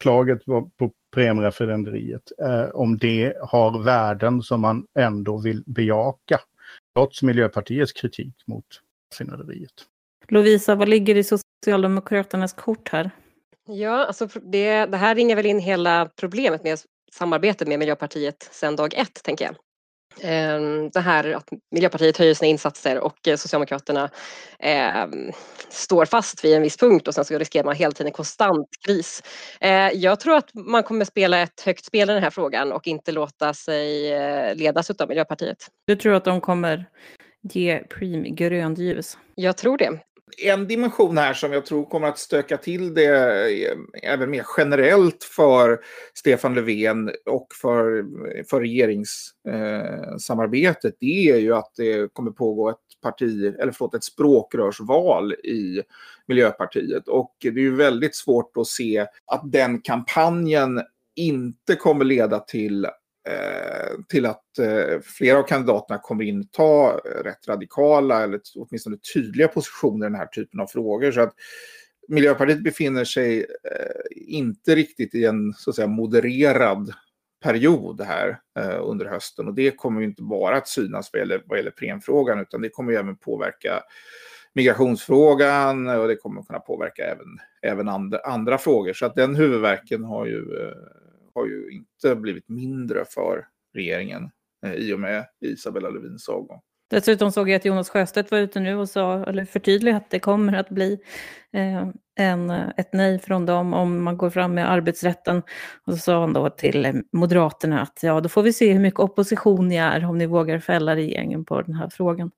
klaget 0.00 0.44
på 0.44 0.92
premieraförränderiet, 1.14 2.32
eh, 2.42 2.64
om 2.74 2.98
det 2.98 3.34
har 3.40 3.82
värden 3.84 4.42
som 4.42 4.60
man 4.60 4.86
ändå 4.98 5.38
vill 5.38 5.62
bejaka, 5.66 6.40
trots 6.96 7.22
Miljöpartiets 7.22 7.92
kritik 7.92 8.34
mot 8.46 8.64
raffinaderiet. 9.12 9.72
Lovisa, 10.28 10.74
vad 10.74 10.88
ligger 10.88 11.16
i 11.16 11.24
Socialdemokraternas 11.24 12.52
kort 12.52 12.88
här? 12.88 13.10
Ja, 13.66 14.06
alltså 14.06 14.26
det, 14.26 14.86
det 14.86 14.96
här 14.96 15.14
ringer 15.14 15.36
väl 15.36 15.46
in 15.46 15.58
hela 15.58 16.10
problemet 16.20 16.64
med 16.64 16.78
samarbetet 17.12 17.68
med 17.68 17.78
Miljöpartiet 17.78 18.48
sedan 18.52 18.76
dag 18.76 18.94
ett, 18.94 19.22
tänker 19.24 19.44
jag. 19.44 19.56
Ehm, 20.20 20.90
det 20.90 21.00
här 21.00 21.32
att 21.32 21.48
Miljöpartiet 21.70 22.16
höjer 22.16 22.34
sina 22.34 22.48
insatser 22.48 22.98
och 22.98 23.28
eh, 23.28 23.36
Socialdemokraterna 23.36 24.10
eh, 24.58 25.06
står 25.68 26.04
fast 26.04 26.44
vid 26.44 26.56
en 26.56 26.62
viss 26.62 26.76
punkt 26.76 27.08
och 27.08 27.14
sen 27.14 27.24
så 27.24 27.38
riskerar 27.38 27.64
man 27.64 27.74
hela 27.74 27.92
tiden 27.92 28.12
konstant 28.12 28.68
kris. 28.86 29.22
Eh, 29.60 29.88
jag 29.94 30.20
tror 30.20 30.36
att 30.36 30.54
man 30.54 30.82
kommer 30.82 31.04
spela 31.04 31.38
ett 31.38 31.60
högt 31.60 31.84
spel 31.84 32.10
i 32.10 32.12
den 32.12 32.22
här 32.22 32.30
frågan 32.30 32.72
och 32.72 32.86
inte 32.86 33.12
låta 33.12 33.54
sig 33.54 34.12
eh, 34.12 34.54
ledas 34.54 34.90
av 34.90 35.08
Miljöpartiet. 35.08 35.66
Du 35.86 35.96
tror 35.96 36.14
att 36.14 36.24
de 36.24 36.40
kommer 36.40 36.86
ge 37.42 37.78
Preem 37.78 38.34
grönt 38.34 38.78
ljus? 38.78 39.18
Jag 39.34 39.56
tror 39.56 39.78
det 39.78 39.90
en 40.38 40.68
dimension 40.68 41.18
här 41.18 41.34
som 41.34 41.52
jag 41.52 41.66
tror 41.66 41.84
kommer 41.84 42.08
att 42.08 42.18
stöka 42.18 42.56
till 42.56 42.94
det 42.94 43.06
eh, 43.70 43.78
även 44.02 44.30
mer 44.30 44.44
generellt 44.56 45.24
för 45.24 45.80
Stefan 46.14 46.54
Löfven 46.54 47.10
och 47.26 47.46
för, 47.62 48.04
för 48.50 48.60
regeringssamarbetet, 48.60 50.84
eh, 50.84 50.90
det 51.00 51.30
är 51.30 51.36
ju 51.36 51.54
att 51.54 51.72
det 51.76 52.12
kommer 52.12 52.30
pågå 52.30 52.70
ett 52.70 52.76
parti, 53.02 53.54
eller 53.60 53.72
förlåt, 53.72 53.94
ett 53.94 54.04
språkrörsval 54.04 55.32
i 55.32 55.82
Miljöpartiet. 56.26 57.08
Och 57.08 57.36
det 57.40 57.48
är 57.48 57.52
ju 57.52 57.74
väldigt 57.74 58.16
svårt 58.16 58.56
att 58.56 58.66
se 58.66 59.06
att 59.26 59.52
den 59.52 59.80
kampanjen 59.80 60.82
inte 61.16 61.74
kommer 61.74 62.04
leda 62.04 62.38
till 62.38 62.86
Eh, 63.28 63.96
till 64.08 64.26
att 64.26 64.58
eh, 64.58 65.00
flera 65.00 65.38
av 65.38 65.42
kandidaterna 65.42 65.98
kommer 65.98 66.24
inta 66.24 66.90
eh, 66.90 67.22
rätt 67.24 67.48
radikala 67.48 68.22
eller 68.22 68.40
åtminstone 68.56 68.96
tydliga 69.14 69.48
positioner 69.48 70.06
i 70.06 70.10
den 70.10 70.18
här 70.18 70.26
typen 70.26 70.60
av 70.60 70.66
frågor. 70.66 71.12
Så 71.12 71.20
att 71.20 71.34
Miljöpartiet 72.08 72.64
befinner 72.64 73.04
sig 73.04 73.46
inte 74.10 74.74
riktigt 74.74 75.14
i 75.14 75.24
en 75.24 75.52
så 75.52 75.70
att 75.70 75.76
säga, 75.76 75.88
modererad 75.88 76.92
period 77.42 78.00
här 78.00 78.40
under 78.80 79.06
hösten. 79.06 79.48
Och 79.48 79.54
det 79.54 79.76
kommer 79.76 80.00
ju 80.00 80.06
inte 80.06 80.22
bara 80.22 80.56
att 80.56 80.68
synas 80.68 81.10
vad 81.12 81.20
gäller, 81.20 81.42
vad 81.46 81.58
gäller 81.58 81.70
premfrågan 81.70 82.40
utan 82.40 82.60
det 82.62 82.68
kommer 82.68 82.92
ju 82.92 82.98
även 82.98 83.16
påverka 83.16 83.82
migrationsfrågan 84.54 85.88
och 85.88 86.08
det 86.08 86.16
kommer 86.16 86.42
kunna 86.42 86.58
påverka 86.58 87.04
även, 87.04 87.38
även 87.62 87.88
andra, 87.88 88.18
andra 88.18 88.58
frågor. 88.58 88.92
Så 88.92 89.06
att 89.06 89.14
den 89.14 89.34
huvudverken 89.34 90.04
har 90.04 90.26
ju 90.26 90.72
har 91.34 91.46
ju 91.46 91.70
inte 91.70 92.16
blivit 92.16 92.48
mindre 92.48 93.04
för 93.10 93.46
regeringen 93.74 94.30
eh, 94.66 94.72
i 94.72 94.92
och 94.92 95.00
med 95.00 95.26
Isabella 95.40 95.90
Lövins 95.90 96.28
avgång. 96.28 96.60
Dessutom 96.90 97.32
såg 97.32 97.48
jag 97.48 97.56
att 97.56 97.64
Jonas 97.64 97.90
Sjöstedt 97.90 98.30
var 98.30 98.38
ute 98.38 98.60
nu 98.60 98.76
och 98.76 98.88
sa, 98.88 99.24
eller 99.24 99.44
förtydligade 99.44 99.96
att 99.96 100.10
det 100.10 100.18
kommer 100.18 100.52
att 100.52 100.68
bli 100.68 100.98
eh, 101.52 101.88
en, 102.18 102.50
ett 102.50 102.92
nej 102.92 103.18
från 103.18 103.46
dem 103.46 103.74
om 103.74 104.02
man 104.02 104.16
går 104.16 104.30
fram 104.30 104.54
med 104.54 104.70
arbetsrätten. 104.70 105.42
Och 105.86 105.92
så 105.92 105.98
sa 105.98 106.20
han 106.20 106.32
då 106.32 106.50
till 106.50 107.02
Moderaterna 107.12 107.80
att 107.80 107.98
ja, 108.02 108.20
då 108.20 108.28
får 108.28 108.42
vi 108.42 108.52
se 108.52 108.72
hur 108.72 108.80
mycket 108.80 109.00
opposition 109.00 109.68
ni 109.68 109.76
är 109.76 110.04
om 110.04 110.18
ni 110.18 110.26
vågar 110.26 110.58
fälla 110.58 110.96
regeringen 110.96 111.44
på 111.44 111.62
den 111.62 111.74
här 111.74 111.88
frågan. 111.88 112.30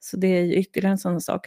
Så 0.00 0.16
det 0.16 0.26
är 0.26 0.42
ju 0.42 0.54
ytterligare 0.54 0.92
en 0.92 0.98
sån 0.98 1.20
sak. 1.20 1.46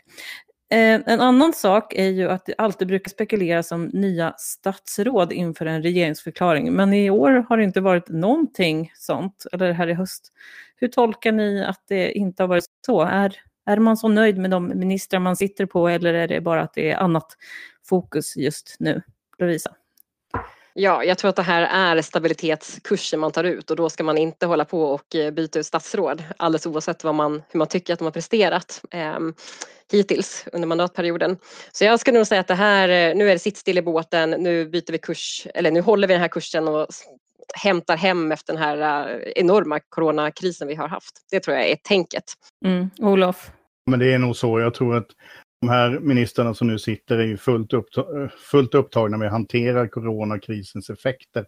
Eh, 0.72 1.02
en 1.06 1.22
annan 1.22 1.54
sak 1.54 1.94
är 1.94 2.08
ju 2.08 2.30
att 2.30 2.46
det 2.46 2.54
alltid 2.58 2.88
brukar 2.88 3.10
spekuleras 3.10 3.72
om 3.72 3.86
nya 3.86 4.34
statsråd 4.38 5.34
inför 5.34 5.66
en 5.66 5.84
regeringsförklaring, 5.84 6.74
men 6.74 6.94
i 6.94 7.10
år 7.10 7.46
har 7.50 7.58
det 7.58 7.64
inte 7.64 7.82
varit 7.82 8.10
någonting 8.10 8.92
sånt, 8.96 9.46
eller 9.52 9.72
här 9.72 9.88
i 9.88 9.94
höst. 9.94 10.32
Hur 10.76 10.88
tolkar 10.88 11.32
ni 11.32 11.64
att 11.66 11.84
det 11.88 12.12
inte 12.12 12.44
har 12.44 12.48
varit 12.48 12.66
så? 12.86 13.02
Är, 13.02 13.36
är 13.66 13.78
man 13.78 13.98
så 13.98 14.08
nöjd 14.08 14.38
med 14.38 14.52
de 14.52 14.68
ministrar 14.68 15.20
man 15.20 15.36
sitter 15.36 15.66
på 15.66 15.88
eller 15.88 16.14
är 16.14 16.28
det 16.28 16.42
bara 16.42 16.62
att 16.62 16.74
det 16.74 16.92
är 16.92 16.98
annat 16.98 17.38
fokus 17.86 18.38
just 18.38 18.76
nu? 18.80 19.02
Lovisa? 19.40 19.76
Ja, 20.74 21.04
jag 21.04 21.18
tror 21.18 21.30
att 21.30 21.36
det 21.36 21.42
här 21.42 21.96
är 21.96 22.02
stabilitetskursen 22.02 23.20
man 23.20 23.32
tar 23.32 23.44
ut 23.44 23.72
och 23.72 23.76
då 23.76 23.90
ska 23.90 24.04
man 24.04 24.18
inte 24.18 24.46
hålla 24.46 24.66
på 24.66 24.84
och 24.84 25.16
eh, 25.16 25.32
byta 25.32 25.60
ut 25.60 25.66
statsråd 25.66 26.24
alldeles 26.38 26.66
oavsett 26.66 27.04
vad 27.04 27.16
man, 27.16 27.44
hur 27.50 27.58
man 27.58 27.68
tycker 27.68 27.94
att 27.94 28.00
de 28.00 28.06
har 28.06 28.12
presterat 28.12 28.82
eh, 28.92 29.20
hittills 29.92 30.46
under 30.54 30.68
mandatperioden. 30.68 31.38
Så 31.72 31.84
jag 31.84 32.00
skulle 32.00 32.18
nog 32.18 32.28
säga 32.28 32.42
att 32.42 32.48
det 32.48 32.56
här, 32.56 32.90
eh, 32.90 33.16
nu 33.16 33.30
är 33.30 33.34
det 33.34 33.40
sitt 33.40 33.58
still 33.58 33.78
i 33.78 33.82
båten, 33.82 34.30
nu 34.30 34.66
byter 34.66 34.92
vi 34.92 34.98
kurs, 34.98 35.48
eller 35.54 35.72
nu 35.72 35.82
håller 35.82 36.08
vi 36.08 36.14
den 36.14 36.22
här 36.22 36.28
kursen 36.28 36.68
och 36.68 36.88
hämtar 37.54 37.98
hem 37.98 38.32
efter 38.32 38.54
den 38.54 38.62
här 38.62 39.10
eh, 39.10 39.32
enorma 39.36 39.80
coronakrisen 39.80 40.68
vi 40.68 40.76
har 40.76 40.88
haft. 40.88 41.26
Det 41.32 41.40
tror 41.40 41.58
jag 41.58 41.70
är 41.70 41.76
tänket. 41.76 42.24
Mm. 42.66 42.90
Olof? 43.00 43.52
Men 43.86 44.00
det 44.00 44.14
är 44.14 44.18
nog 44.18 44.36
så. 44.36 44.60
Jag 44.60 44.74
tror 44.74 44.96
att 44.96 45.08
de 45.62 45.70
här 45.70 46.00
ministrarna 46.00 46.54
som 46.54 46.68
nu 46.68 46.80
sitter 46.80 47.18
är 47.18 47.26
ju 47.26 47.38
fullt, 47.38 47.74
uppta 47.74 48.06
fullt 48.52 48.76
upptagna 48.76 49.18
med 49.18 49.28
att 49.28 49.32
hantera 49.32 49.88
coronakrisens 49.88 50.90
effekter. 50.90 51.46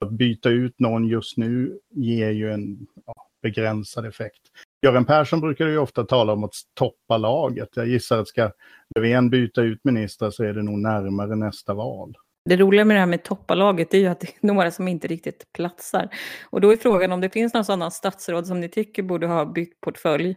Att 0.00 0.10
byta 0.10 0.50
ut 0.50 0.80
någon 0.80 1.06
just 1.06 1.36
nu 1.36 1.78
ger 1.90 2.30
ju 2.30 2.52
en 2.52 2.86
ja, 3.06 3.14
begränsad 3.42 4.06
effekt. 4.06 4.40
Göran 4.82 5.04
Persson 5.04 5.40
brukar 5.40 5.68
ju 5.68 5.78
ofta 5.78 6.04
tala 6.04 6.32
om 6.32 6.44
att 6.44 6.54
toppa 6.74 7.16
laget. 7.16 7.68
Jag 7.74 7.88
gissar 7.88 8.18
att 8.18 8.28
ska 8.28 8.50
Löfven 8.94 9.30
byta 9.30 9.62
ut 9.62 9.80
ministrar 9.84 10.30
så 10.30 10.44
är 10.44 10.52
det 10.52 10.62
nog 10.62 10.78
närmare 10.78 11.36
nästa 11.36 11.74
val. 11.74 12.14
Det 12.44 12.56
roliga 12.56 12.84
med 12.84 12.96
det 12.96 13.00
här 13.00 13.06
med 13.06 13.22
toppalaget 13.22 13.94
är 13.94 13.98
ju 13.98 14.06
att 14.06 14.20
det 14.20 14.26
är 14.26 14.46
några 14.46 14.70
som 14.70 14.88
inte 14.88 15.08
riktigt 15.08 15.44
platsar. 15.52 16.08
Och 16.50 16.60
då 16.60 16.72
är 16.72 16.76
frågan 16.76 17.12
om 17.12 17.20
det 17.20 17.30
finns 17.30 17.54
någon 17.54 17.64
sådana 17.64 17.90
statsråd 17.90 18.46
som 18.46 18.60
ni 18.60 18.68
tycker 18.68 19.02
borde 19.02 19.26
ha 19.26 19.44
bytt 19.44 19.80
portfölj. 19.80 20.36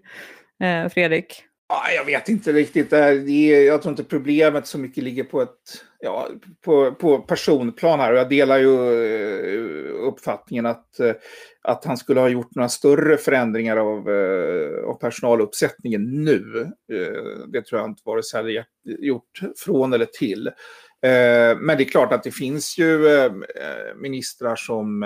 Eh, 0.64 0.90
Fredrik? 0.90 1.49
Jag 1.96 2.06
vet 2.06 2.30
inte 2.30 2.54
riktigt. 2.54 2.92
Jag 3.68 3.82
tror 3.82 3.92
inte 3.92 4.04
problemet 4.04 4.68
så 4.68 4.78
mycket 4.80 5.04
ligger 5.04 5.24
på, 5.24 5.42
ett, 5.42 5.86
ja, 6.00 6.28
på, 6.66 6.92
på 6.92 7.18
personplan 7.20 8.00
här. 8.00 8.12
Och 8.12 8.20
jag 8.20 8.30
delar 8.30 8.58
ju 8.58 8.74
eh, 9.04 10.08
uppfattningen 10.08 10.66
att, 10.66 11.00
eh, 11.00 11.14
att 11.62 11.86
han 11.86 11.98
skulle 11.98 12.20
ha 12.20 12.30
gjort 12.30 12.56
några 12.56 12.70
större 12.70 13.18
förändringar 13.18 13.78
av, 13.78 14.10
eh, 14.10 14.90
av 14.90 14.94
personaluppsättningen 14.94 16.24
nu. 16.24 16.68
Det 17.48 17.62
tror 17.62 17.82
jag 17.82 17.90
inte 17.90 18.02
vare 18.06 18.24
sig 18.24 18.38
hade 18.38 18.66
gjort 18.86 19.40
från 19.58 19.94
eller 19.94 20.06
till. 20.06 20.50
Men 21.58 21.78
det 21.78 21.84
är 21.84 21.90
klart 21.90 22.14
att 22.14 22.24
det 22.24 22.32
finns 22.32 22.78
ju 22.78 23.00
ministrar 23.96 24.56
som 24.56 25.06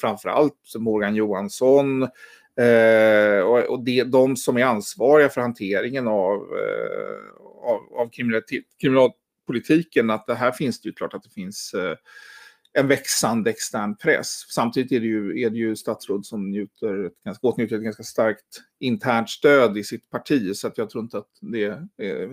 framförallt 0.00 0.60
Morgan 0.78 1.14
Johansson, 1.14 2.08
Eh, 2.56 3.40
och 3.40 3.58
och 3.58 3.84
det, 3.84 4.04
de 4.04 4.36
som 4.36 4.56
är 4.56 4.64
ansvariga 4.64 5.28
för 5.28 5.40
hanteringen 5.40 6.08
av, 6.08 6.36
eh, 6.36 7.70
av, 7.70 7.80
av 8.00 8.10
kriminalpolitiken, 8.80 10.10
att 10.10 10.26
det 10.26 10.34
här 10.34 10.52
finns 10.52 10.80
det 10.80 10.88
ju 10.88 10.92
klart 10.92 11.14
att 11.14 11.22
det 11.22 11.30
finns 11.30 11.74
eh, 11.74 11.96
en 12.78 12.88
växande 12.88 13.50
extern 13.50 13.96
press. 13.96 14.44
Samtidigt 14.48 14.92
är 14.92 15.00
det 15.00 15.06
ju, 15.06 15.40
är 15.40 15.50
det 15.50 15.56
ju 15.56 15.76
statsråd 15.76 16.26
som 16.26 16.50
njuter, 16.50 17.10
ganska, 17.24 17.46
åtnjuter 17.46 17.76
ett 17.76 17.82
ganska 17.82 18.02
starkt 18.02 18.62
internt 18.80 19.30
stöd 19.30 19.78
i 19.78 19.84
sitt 19.84 20.10
parti. 20.10 20.56
Så 20.56 20.66
att 20.66 20.78
jag 20.78 20.90
tror 20.90 21.04
inte 21.04 21.18
att 21.18 21.30
det 21.40 21.64
är, 21.64 21.88
eh, 21.98 22.30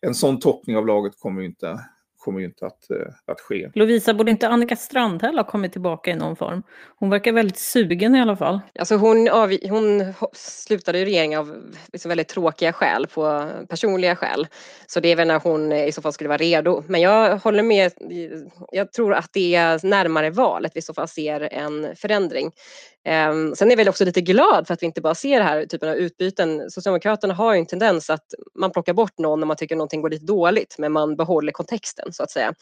en 0.00 0.14
sån 0.14 0.40
toppning 0.40 0.76
av 0.76 0.86
laget 0.86 1.18
kommer 1.18 1.42
inte 1.42 1.80
kommer 2.26 2.40
ju 2.40 2.46
inte 2.46 2.66
att, 2.66 2.90
eh, 2.90 2.96
att 3.26 3.40
ske. 3.40 3.70
Lovisa, 3.74 4.14
borde 4.14 4.30
inte 4.30 4.48
Annika 4.48 4.76
Strandhäll 4.76 5.36
ha 5.36 5.44
kommit 5.44 5.72
tillbaka 5.72 6.10
i 6.10 6.14
någon 6.14 6.36
form? 6.36 6.62
Hon 6.98 7.10
verkar 7.10 7.32
väldigt 7.32 7.58
sugen 7.58 8.14
i 8.16 8.20
alla 8.20 8.36
fall. 8.36 8.60
Alltså 8.78 8.96
hon, 8.96 9.28
hon 9.68 10.14
slutade 10.32 10.98
ju 10.98 11.04
regering 11.04 11.38
av 11.38 11.56
liksom 11.92 12.08
väldigt 12.08 12.28
tråkiga 12.28 12.72
skäl, 12.72 13.06
på 13.06 13.50
personliga 13.68 14.16
skäl. 14.16 14.46
Så 14.86 15.00
det 15.00 15.08
är 15.08 15.16
väl 15.16 15.28
när 15.28 15.40
hon 15.40 15.72
i 15.72 15.92
så 15.92 16.02
fall 16.02 16.12
skulle 16.12 16.28
vara 16.28 16.38
redo. 16.38 16.84
Men 16.86 17.00
jag 17.00 17.38
håller 17.38 17.62
med, 17.62 17.92
jag 18.72 18.92
tror 18.92 19.14
att 19.14 19.30
det 19.32 19.54
är 19.54 19.86
närmare 19.86 20.30
valet 20.30 20.72
vi 20.74 20.78
i 20.78 20.82
så 20.82 20.94
fall 20.94 21.08
ser 21.08 21.40
en 21.40 21.96
förändring. 21.96 22.52
Um, 23.06 23.54
sen 23.54 23.68
är 23.68 23.72
jag 23.72 23.76
väl 23.76 23.88
också 23.88 24.04
lite 24.04 24.20
glad 24.20 24.66
för 24.66 24.74
att 24.74 24.82
vi 24.82 24.86
inte 24.86 25.00
bara 25.00 25.14
ser 25.14 25.38
den 25.38 25.46
här 25.46 25.66
typen 25.66 25.88
av 25.88 25.94
utbyten. 25.94 26.70
Socialdemokraterna 26.70 27.34
har 27.34 27.54
ju 27.54 27.60
en 27.60 27.66
tendens 27.66 28.10
att 28.10 28.24
man 28.54 28.70
plockar 28.70 28.94
bort 28.94 29.18
någon 29.18 29.40
när 29.40 29.46
man 29.46 29.56
tycker 29.56 29.76
någonting 29.76 30.02
går 30.02 30.10
lite 30.10 30.26
dåligt 30.26 30.76
men 30.78 30.92
man 30.92 31.16
behåller 31.16 31.52
kontexten 31.52 32.12
så 32.16 32.22
att 32.22 32.30
säga. 32.30 32.54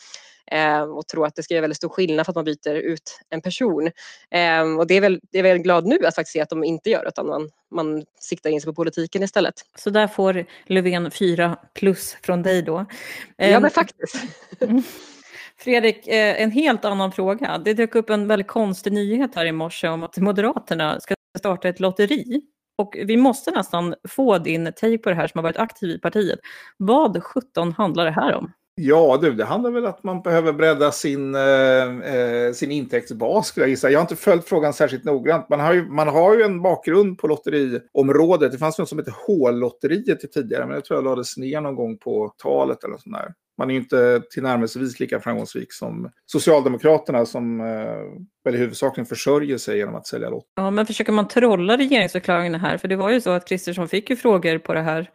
eh, 0.51 0.83
och 0.83 1.07
tro 1.07 1.25
att 1.25 1.35
det 1.35 1.43
ska 1.43 1.55
göra 1.55 1.61
väldigt 1.61 1.77
stor 1.77 1.89
skillnad 1.89 2.27
för 2.27 2.33
att 2.33 2.37
man 2.37 2.45
byter 2.45 2.75
ut 2.75 3.21
en 3.31 3.41
person. 3.41 3.91
Eh, 4.31 4.63
och 4.79 4.87
det 4.87 4.95
är, 4.95 5.01
väl, 5.01 5.21
det 5.33 5.39
är 5.39 5.43
väl 5.43 5.59
glad 5.59 5.87
nu 5.87 6.07
att 6.07 6.15
faktiskt 6.15 6.33
se 6.33 6.41
att 6.41 6.49
de 6.49 6.65
inte 6.65 6.91
gör 6.91 7.09
utan 7.09 7.27
man, 7.27 7.51
man 7.71 8.05
siktar 8.21 8.51
in 8.51 8.61
sig 8.61 8.67
på 8.67 8.75
politiken 8.75 9.23
istället. 9.23 9.55
Så 9.79 9.91
där 9.91 10.09
får 10.09 10.47
Löfven 10.67 11.11
fyra 11.11 11.59
plus 11.75 12.17
från 12.23 12.43
dig 12.43 12.63
då. 12.63 12.87
Ja 13.37 13.47
men 13.47 13.65
ehm, 13.65 13.71
faktiskt. 13.71 14.17
Fredrik, 15.57 16.09
eh, 16.09 16.43
en 16.43 16.51
helt 16.51 16.85
annan 16.85 17.13
fråga. 17.13 17.59
Det 17.59 17.75
dök 17.75 17.95
upp 17.95 18.11
en 18.11 18.29
väldigt 18.29 18.49
konstig 18.49 18.93
nyhet 18.93 19.35
här 19.35 19.47
i 19.47 19.53
morse 19.53 19.89
om 19.89 20.03
att 20.03 20.17
Moderaterna 20.19 21.01
ska 21.01 21.15
starta 21.39 21.69
ett 21.69 21.81
lotteri. 21.81 22.43
Och 22.79 22.97
vi 23.05 23.17
måste 23.17 23.51
nästan 23.51 23.95
få 24.09 24.39
din 24.39 24.73
take 24.77 24.99
på 24.99 25.11
det 25.11 25.17
här 25.17 25.27
som 25.27 25.39
har 25.39 25.43
varit 25.43 25.57
aktiv 25.57 25.91
i 25.91 25.99
partiet. 25.99 26.39
Vad 26.77 27.23
17 27.23 27.73
handlar 27.73 28.05
det 28.05 28.11
här 28.11 28.35
om? 28.35 28.53
Ja 28.77 29.19
du, 29.23 29.33
det 29.33 29.45
handlar 29.45 29.71
väl 29.71 29.85
om 29.85 29.91
att 29.91 30.05
man 30.05 30.23
behöver 30.23 30.53
bredda 30.53 30.93
sin, 30.93 31.35
eh, 31.35 32.15
eh, 32.15 32.53
sin 32.53 32.71
intäktsbas 32.71 33.47
skulle 33.47 33.65
jag 33.65 33.71
gissa. 33.71 33.91
Jag 33.91 33.99
har 33.99 34.05
inte 34.05 34.17
följt 34.17 34.49
frågan 34.49 34.73
särskilt 34.73 35.05
noggrant. 35.05 35.49
Man 35.49 35.61
har 35.61 35.73
ju, 35.73 35.89
man 35.89 36.09
har 36.09 36.37
ju 36.37 36.43
en 36.43 36.63
bakgrund 36.63 37.19
på 37.19 37.27
lotteriområdet. 37.27 38.53
Det 38.53 38.59
fanns 38.59 38.79
något 38.79 38.89
som 38.89 38.99
hette 38.99 39.15
H-lotteriet 39.27 40.33
tidigare, 40.33 40.67
men 40.67 40.77
det 40.77 40.83
tror 40.83 40.97
jag 40.97 41.05
lades 41.05 41.37
ner 41.37 41.61
någon 41.61 41.75
gång 41.75 41.99
på 41.99 42.35
talet 42.39 42.85
eller 42.85 42.97
sånt 42.97 43.17
där 43.17 43.35
man 43.59 43.71
är 43.71 43.75
ju 43.75 43.81
inte 43.81 44.23
tillnärmelsevis 44.31 45.01
lika 45.01 45.21
framgångsrik 45.21 45.73
som 45.73 46.11
Socialdemokraterna 46.27 47.27
som 47.27 47.61
eh, 47.61 47.67
väl 48.45 48.55
huvudsakligen 48.55 49.07
försörjer 49.07 49.59
sig 49.59 49.79
genom 49.79 49.95
att 49.95 50.07
sälja 50.07 50.31
lotter. 50.31 50.51
Ja, 50.55 50.71
men 50.71 50.87
försöker 50.87 51.13
man 51.13 51.29
trolla 51.29 51.77
regeringsförklaringen 51.77 52.55
här? 52.55 52.79
För 52.79 52.89
det 52.89 52.97
var 52.97 53.11
ju 53.11 53.21
så 53.21 53.31
att 53.31 53.49
Kristersson 53.49 53.89
fick 53.89 54.11
ju 54.11 54.17
frågor 54.17 54.59
på 54.59 54.75
det 54.75 54.83
här 54.83 55.11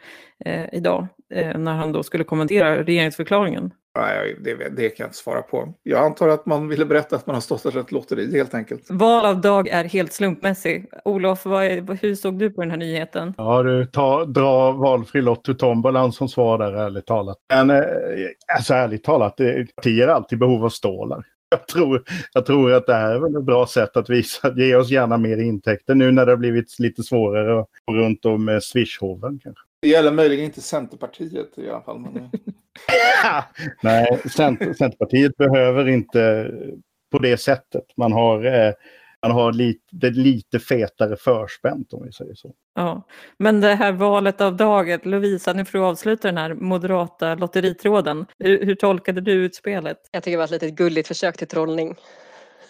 eh, 0.45 0.65
idag 0.74 1.08
när 1.56 1.74
han 1.74 1.92
då 1.92 2.04
skulle 2.04 2.24
kommentera 2.24 2.84
regeringsförklaringen. 2.84 3.72
Nej, 3.98 4.38
det, 4.44 4.56
det, 4.56 4.89
kan 4.89 5.04
jag 5.04 5.08
inte 5.08 5.18
svara 5.18 5.42
på. 5.42 5.74
Jag 5.84 6.06
antar 6.06 6.28
att 6.28 6.46
man 6.46 6.68
ville 6.68 6.86
berätta 6.86 7.15
att 7.15 7.28
man 7.28 7.36
har 7.36 7.42
stått 7.42 7.65
ett 7.65 7.92
lotteri 7.92 8.38
helt 8.38 8.54
enkelt. 8.54 8.86
Val 8.89 9.26
av 9.26 9.42
dag 9.42 9.68
är 9.68 9.84
helt 9.84 10.13
slumpmässig. 10.13 10.86
Olof, 11.06 11.46
är, 11.46 11.98
hur 12.02 12.15
såg 12.15 12.39
du 12.39 12.50
på 12.50 12.62
den 12.62 12.72
här 12.72 12.78
nyheten? 12.78 13.34
Ja, 13.38 13.63
du, 13.63 13.86
ta, 13.86 14.26
dra 14.26 14.72
valfri 14.72 15.22
lott 15.22 15.44
till 15.44 15.58
tombolan 15.58 16.12
som 16.12 16.30
svar 16.30 16.58
där, 16.58 16.74
ärligt 16.74 17.06
talat. 17.06 17.38
Men 17.54 17.70
eh, 17.70 17.84
alltså 18.56 18.74
ärligt 18.74 19.04
talat, 19.04 19.36
partier 19.76 20.08
har 20.08 20.15
alltid 20.15 20.39
behov 20.39 20.65
av 20.65 20.70
stålar. 20.70 21.26
Jag 21.50 21.68
tror, 21.68 22.04
jag 22.34 22.46
tror 22.46 22.74
att 22.74 22.86
det 22.86 22.94
här 22.94 23.15
är 23.15 23.20
väl 23.20 23.36
ett 23.36 23.44
bra 23.44 23.68
sätt 23.68 23.98
att 23.98 24.10
visa, 24.10 24.54
ge 24.56 24.76
oss 24.76 24.89
gärna 24.89 25.18
mer 25.18 25.38
intäkter 25.38 25.96
nu 25.96 26.12
när 26.12 26.26
det 26.26 26.32
har 26.32 26.38
blivit 26.38 26.80
lite 26.80 27.04
svårare 27.04 27.60
att 27.60 27.68
gå 27.86 27.94
runt 27.94 28.26
om 28.26 28.46
med 28.46 28.63
swishhoven 28.63 29.39
kanske. 29.44 29.68
Det 29.82 29.88
gäller 29.88 30.12
möjligen 30.12 30.46
inte 30.46 30.62
Centerpartiet 30.62 31.58
i 31.58 31.70
alla 31.70 31.82
fall. 31.82 32.00
Men... 32.00 32.13
Nej, 33.84 34.22
Centerpartiet 34.78 35.38
behöver 35.38 35.88
inte 35.88 36.52
på 37.12 37.20
det 37.20 37.38
sättet. 37.38 37.84
Man 37.98 38.12
har, 38.12 38.46
eh, 38.46 38.74
man 39.22 39.32
har 39.32 39.54
lite, 39.54 39.86
det 39.92 40.10
lite 40.10 40.60
fetare 40.60 41.15
förspänt 41.15 41.94
om 41.94 42.06
vi 42.06 42.12
säger 42.12 42.36
så. 42.36 42.54
Ja, 42.76 43.08
men 43.38 43.62
det 43.62 43.76
här 43.76 43.92
valet 43.92 44.42
av 44.42 44.56
dagen, 44.56 45.00
Lovisa, 45.04 45.54
nu 45.54 45.65
får 45.65 45.80
du 45.80 45.86
avsluta 45.86 46.28
den 46.28 46.38
här 46.38 46.54
moderata 46.54 47.36
lotteritråden. 47.36 48.26
Hur, 48.39 48.65
hur 48.65 48.76
tolkade 48.76 49.22
du 49.22 49.32
utspelet? 49.32 49.98
Jag 50.12 50.24
tycker 50.24 50.32
det 50.32 50.38
var 50.38 50.46
ett 50.46 50.52
litet 50.52 50.76
gulligt 50.76 51.08
försök 51.08 51.38
till 51.38 51.48
trollning. 51.48 51.96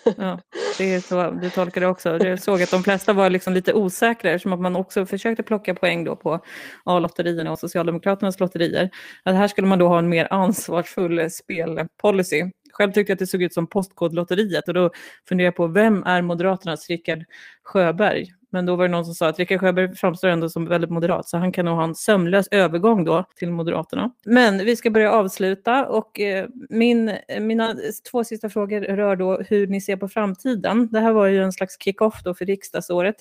Ja, 0.04 0.40
det 0.78 0.94
är 0.94 1.00
så 1.00 1.32
du 1.32 1.50
tolkar 1.50 1.82
det 1.82 1.88
också. 1.88 2.26
Jag 2.26 2.42
såg 2.42 2.62
att 2.62 2.72
de 2.72 2.84
flesta 2.84 3.14
var 3.14 3.30
liksom 3.30 3.54
lite 3.54 3.74
osäkra 3.74 4.40
som 4.40 4.54
att 4.54 4.60
man 4.60 4.76
också 4.76 5.06
försökte 5.06 5.44
plocka 5.44 5.76
poäng 5.76 6.04
då 6.04 6.16
på 6.16 6.40
A-lotterierna 6.84 7.52
och 7.52 7.60
Socialdemokraternas 7.60 8.40
lotterier. 8.40 8.90
Att 9.24 9.36
här 9.36 9.48
skulle 9.48 9.68
man 9.68 9.80
då 9.80 9.88
ha 9.88 10.00
en 10.00 10.10
mer 10.10 10.28
ansvarsfull 10.34 11.32
spelpolicy. 11.32 12.52
Själv 12.74 12.92
tyckte 12.92 13.12
jag 13.12 13.16
att 13.16 13.20
det 13.20 13.28
såg 13.28 13.44
ut 13.44 13.54
som 13.54 13.68
Postkodlotteriet 13.68 14.68
och 14.68 14.74
då 14.74 14.92
funderar 15.30 15.48
jag 15.48 15.56
på 15.56 15.68
vem 15.68 16.04
är 16.04 16.22
Moderaternas 16.22 16.90
Rickard 16.90 17.24
Sjöberg? 17.64 18.39
Men 18.50 18.66
då 18.66 18.76
var 18.76 18.88
det 18.88 18.92
någon 18.92 19.06
som 19.06 19.14
sa 19.14 19.28
att 19.28 19.40
Rickard 19.40 19.60
Sjöberg 19.60 19.96
framstår 19.96 20.28
ändå 20.28 20.50
som 20.50 20.66
väldigt 20.66 20.90
moderat, 20.90 21.30
så 21.30 21.38
han 21.38 21.52
kan 21.52 21.66
nog 21.66 21.76
ha 21.76 21.84
en 21.84 21.96
sömlös 21.96 22.48
övergång 22.52 23.06
då 23.06 23.24
till 23.36 23.52
Moderaterna. 23.52 24.12
Men 24.26 24.58
vi 24.58 24.76
ska 24.76 24.90
börja 24.90 25.12
avsluta 25.12 25.86
och 25.88 26.20
eh, 26.20 26.48
min, 26.70 27.16
mina 27.40 27.76
två 28.12 28.24
sista 28.24 28.50
frågor 28.50 28.82
rör 28.82 29.16
då 29.16 29.38
hur 29.38 29.68
ni 29.68 29.82
ser 29.82 29.98
på 29.98 30.08
framtiden. 30.08 30.88
Det 30.92 31.00
här 31.00 31.14
var 31.14 31.28
ju 31.28 31.44
en 31.44 31.52
slags 31.52 31.78
kick-off 31.84 32.24
då 32.24 32.34
för 32.34 32.46
riksdagsåret. 32.46 33.16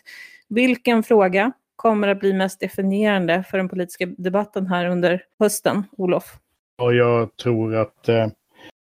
Vilken 0.49 1.03
fråga 1.03 1.53
kommer 1.77 2.09
att 2.09 2.21
bli 2.21 2.33
mest 2.33 2.61
definierande 2.61 3.45
för 3.51 3.59
den 3.59 3.69
politiska 3.69 4.07
debatten 4.07 4.67
här 4.67 4.87
under 4.87 5.23
hösten, 5.39 5.85
Olof? 5.93 6.39
Ja, 6.79 6.93
jag 6.93 7.37
tror 7.37 7.75
att 7.75 8.09
eh, 8.09 8.27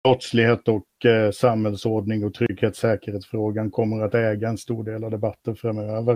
brottslighet 0.04 0.68
och 0.68 1.06
eh, 1.06 1.32
samhällsordning 1.32 2.26
och 2.26 2.34
trygghetssäkerhetsfrågan 2.34 3.72
kommer 3.72 4.04
att 4.04 4.16
äga 4.16 4.50
en 4.50 4.58
stor 4.58 4.84
del 4.84 5.04
av 5.04 5.12
debatten 5.12 5.56
framöver. 5.56 6.16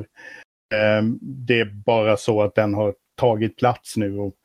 Eh, 0.73 1.03
det 1.21 1.59
är 1.59 1.65
bara 1.65 2.17
så 2.17 2.41
att 2.41 2.55
den 2.55 2.73
har 2.73 2.95
tagit 3.15 3.57
plats 3.57 3.97
nu 3.97 4.19
och 4.19 4.35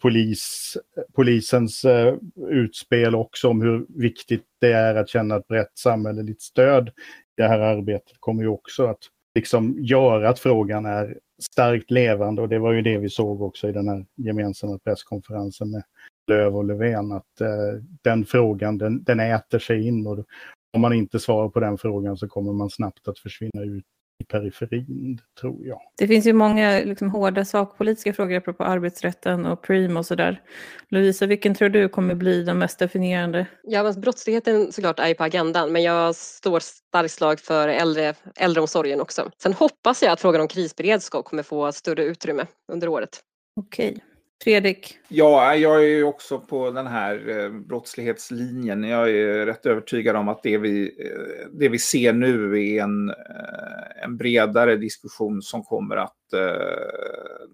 polis, 0.00 0.76
polisens 1.12 1.84
eh, 1.84 2.14
utspel 2.48 3.14
också 3.14 3.48
om 3.48 3.62
hur 3.62 3.86
viktigt 3.88 4.44
det 4.60 4.72
är 4.72 4.94
att 4.94 5.08
känna 5.08 5.36
ett 5.36 5.48
brett 5.48 5.78
samhälleligt 5.78 6.42
stöd 6.42 6.88
i 6.88 6.92
det 7.36 7.48
här 7.48 7.58
arbetet 7.58 8.16
kommer 8.20 8.42
ju 8.42 8.48
också 8.48 8.86
att 8.86 8.98
liksom 9.34 9.76
göra 9.78 10.28
att 10.28 10.38
frågan 10.38 10.86
är 10.86 11.18
starkt 11.42 11.90
levande 11.90 12.42
och 12.42 12.48
det 12.48 12.58
var 12.58 12.72
ju 12.72 12.82
det 12.82 12.98
vi 12.98 13.08
såg 13.08 13.42
också 13.42 13.68
i 13.68 13.72
den 13.72 13.88
här 13.88 14.06
gemensamma 14.16 14.78
presskonferensen 14.78 15.70
med 15.70 15.82
Löv 16.30 16.56
och 16.56 16.64
Löfven 16.64 17.12
att 17.12 17.40
eh, 17.40 17.82
den 18.02 18.24
frågan 18.24 18.78
den, 18.78 19.04
den 19.04 19.20
äter 19.20 19.58
sig 19.58 19.86
in 19.86 20.06
och 20.06 20.24
om 20.72 20.80
man 20.80 20.92
inte 20.92 21.18
svarar 21.18 21.48
på 21.48 21.60
den 21.60 21.78
frågan 21.78 22.16
så 22.16 22.28
kommer 22.28 22.52
man 22.52 22.70
snabbt 22.70 23.08
att 23.08 23.18
försvinna 23.18 23.64
ut 23.64 23.84
i 24.20 24.24
periferin, 24.24 25.20
tror 25.40 25.66
jag. 25.66 25.80
Det 25.98 26.06
finns 26.06 26.26
ju 26.26 26.32
många 26.32 26.80
liksom, 26.84 27.10
hårda 27.10 27.44
sakpolitiska 27.44 28.12
frågor 28.12 28.36
apropå 28.36 28.64
arbetsrätten 28.64 29.46
och 29.46 29.62
Preem 29.62 29.96
och 29.96 30.06
sådär. 30.06 30.42
Lovisa, 30.88 31.26
vilken 31.26 31.54
tror 31.54 31.68
du 31.68 31.88
kommer 31.88 32.14
bli 32.14 32.42
den 32.42 32.58
mest 32.58 32.78
definierande? 32.78 33.46
Ja, 33.62 33.82
men 33.82 34.00
brottsligheten 34.00 34.72
såklart 34.72 34.98
är 34.98 35.08
ju 35.08 35.14
på 35.14 35.24
agendan, 35.24 35.72
men 35.72 35.82
jag 35.82 36.14
står 36.14 36.60
starkt 36.60 37.12
slag 37.12 37.40
för 37.40 37.68
äldre, 37.68 38.14
äldreomsorgen 38.36 39.00
också. 39.00 39.30
Sen 39.42 39.52
hoppas 39.52 40.02
jag 40.02 40.12
att 40.12 40.20
frågan 40.20 40.40
om 40.40 40.48
krisberedskap 40.48 41.24
kommer 41.24 41.42
få 41.42 41.72
större 41.72 42.04
utrymme 42.04 42.46
under 42.72 42.88
året. 42.88 43.20
Okej. 43.60 44.00
Fredrik? 44.44 44.98
Ja, 45.08 45.54
jag 45.54 45.76
är 45.84 45.88
ju 45.88 46.04
också 46.04 46.40
på 46.40 46.70
den 46.70 46.86
här 46.86 47.28
eh, 47.28 47.50
brottslighetslinjen. 47.50 48.84
Jag 48.84 49.10
är 49.10 49.46
rätt 49.46 49.66
övertygad 49.66 50.16
om 50.16 50.28
att 50.28 50.42
det 50.42 50.58
vi, 50.58 50.84
eh, 50.98 51.48
det 51.52 51.68
vi 51.68 51.78
ser 51.78 52.12
nu 52.12 52.66
är 52.66 52.82
en, 52.82 53.10
eh, 53.10 54.04
en 54.04 54.16
bredare 54.16 54.76
diskussion 54.76 55.42
som 55.42 55.64
kommer 55.64 55.96
att 55.96 56.16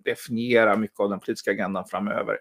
definiera 0.04 0.76
mycket 0.76 1.00
av 1.00 1.10
den 1.10 1.20
politiska 1.20 1.50
agendan 1.50 1.84
framöver. 1.84 2.38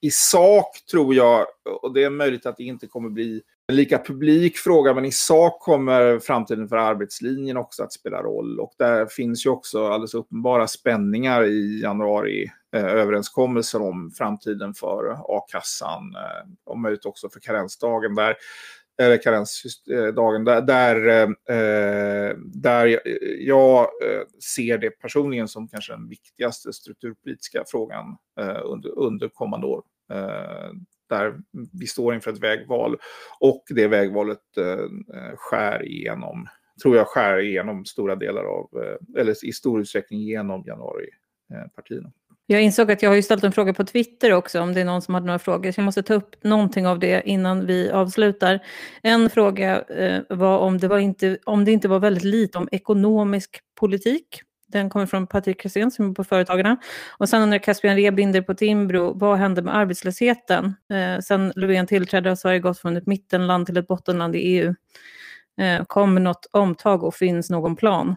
I 0.00 0.10
sak 0.10 0.76
tror 0.90 1.14
jag, 1.14 1.46
och 1.82 1.94
det 1.94 2.04
är 2.04 2.10
möjligt 2.10 2.46
att 2.46 2.56
det 2.56 2.64
inte 2.64 2.86
kommer 2.86 3.10
bli 3.10 3.42
en 3.68 3.76
lika 3.76 3.98
publik 3.98 4.56
fråga, 4.56 4.94
men 4.94 5.04
i 5.04 5.12
sak 5.12 5.60
kommer 5.60 6.18
framtiden 6.18 6.68
för 6.68 6.76
arbetslinjen 6.76 7.56
också 7.56 7.82
att 7.82 7.92
spela 7.92 8.22
roll. 8.22 8.60
Och 8.60 8.72
där 8.78 9.06
finns 9.06 9.46
ju 9.46 9.50
också 9.50 9.86
alldeles 9.86 10.14
uppenbara 10.14 10.66
spänningar 10.66 11.44
i 11.44 11.80
januari 11.82 12.50
eh, 12.76 12.84
överenskommelser 12.84 13.82
om 13.82 14.10
framtiden 14.10 14.74
för 14.74 15.16
a-kassan, 15.38 16.14
eh, 16.14 16.50
och 16.64 16.78
möjligt 16.78 17.06
också 17.06 17.28
för 17.30 17.40
karensdagen 17.40 18.14
där 18.14 18.36
eller 19.02 19.22
karensdagen, 19.22 20.44
där, 20.44 20.62
där, 20.62 21.08
eh, 21.48 22.36
där 22.38 23.00
jag 23.38 23.80
eh, 23.80 24.22
ser 24.56 24.78
det 24.78 24.90
personligen 24.90 25.48
som 25.48 25.68
kanske 25.68 25.92
den 25.92 26.08
viktigaste 26.08 26.72
strukturpolitiska 26.72 27.64
frågan 27.66 28.16
eh, 28.40 28.60
under, 28.64 28.98
under 28.98 29.28
kommande 29.28 29.66
år 29.66 29.82
eh, 30.12 30.70
där 31.08 31.34
vi 31.80 31.86
står 31.86 32.14
inför 32.14 32.32
ett 32.32 32.42
vägval. 32.42 32.96
Och 33.40 33.64
det 33.68 33.88
vägvalet 33.88 34.56
eh, 34.56 35.36
skär 35.36 35.86
igenom, 35.86 36.48
tror 36.82 36.96
jag 36.96 37.06
skär 37.06 37.38
igenom 37.38 37.84
stora 37.84 38.16
delar 38.16 38.44
av, 38.44 38.68
eh, 38.82 39.20
eller 39.20 39.44
i 39.44 39.52
stor 39.52 39.80
utsträckning 39.80 40.20
genom 40.20 40.64
januaripartierna. 40.66 42.08
Eh, 42.08 42.12
jag 42.50 42.62
insåg 42.62 42.92
att 42.92 43.02
jag 43.02 43.10
har 43.10 43.16
ju 43.16 43.22
ställt 43.22 43.44
en 43.44 43.52
fråga 43.52 43.74
på 43.74 43.84
Twitter 43.84 44.32
också 44.32 44.60
om 44.60 44.74
det 44.74 44.80
är 44.80 44.84
någon 44.84 45.02
som 45.02 45.14
hade 45.14 45.26
några 45.26 45.38
frågor. 45.38 45.72
Så 45.72 45.80
jag 45.80 45.84
måste 45.84 46.02
ta 46.02 46.14
upp 46.14 46.44
någonting 46.44 46.86
av 46.86 46.98
det 46.98 47.22
innan 47.28 47.66
vi 47.66 47.90
avslutar. 47.90 48.60
En 49.02 49.30
fråga 49.30 49.82
eh, 49.82 50.22
var 50.28 50.58
om 50.58 50.78
det, 50.78 50.88
var 50.88 50.98
inte, 50.98 51.38
om 51.44 51.64
det 51.64 51.72
inte 51.72 51.88
var 51.88 51.98
väldigt 51.98 52.24
lite 52.24 52.58
om 52.58 52.68
ekonomisk 52.72 53.60
politik 53.80 54.42
den 54.68 54.90
kommer 54.90 55.06
från 55.06 55.26
Patrik 55.26 55.60
Kristén 55.60 55.90
som 55.90 56.10
är 56.10 56.14
på 56.14 56.24
Företagarna. 56.24 56.76
Och 57.18 57.28
sen 57.28 57.42
under 57.42 57.58
Caspian 57.58 57.96
Rebinder 57.96 58.42
på 58.42 58.54
Timbro, 58.54 59.18
vad 59.18 59.38
hände 59.38 59.62
med 59.62 59.76
arbetslösheten? 59.76 60.74
Eh, 60.92 61.20
sen 61.20 61.52
Löfven 61.56 61.86
tillträdde 61.86 62.28
har 62.28 62.36
Sverige 62.36 62.58
gått 62.58 62.78
från 62.78 62.96
ett 62.96 63.06
mittenland 63.06 63.66
till 63.66 63.76
ett 63.76 63.86
bottenland 63.86 64.36
i 64.36 64.38
EU. 64.38 64.74
Eh, 65.60 65.84
kommer 65.84 66.20
något 66.20 66.46
omtag 66.50 67.04
och 67.04 67.14
finns 67.14 67.50
någon 67.50 67.76
plan? 67.76 68.16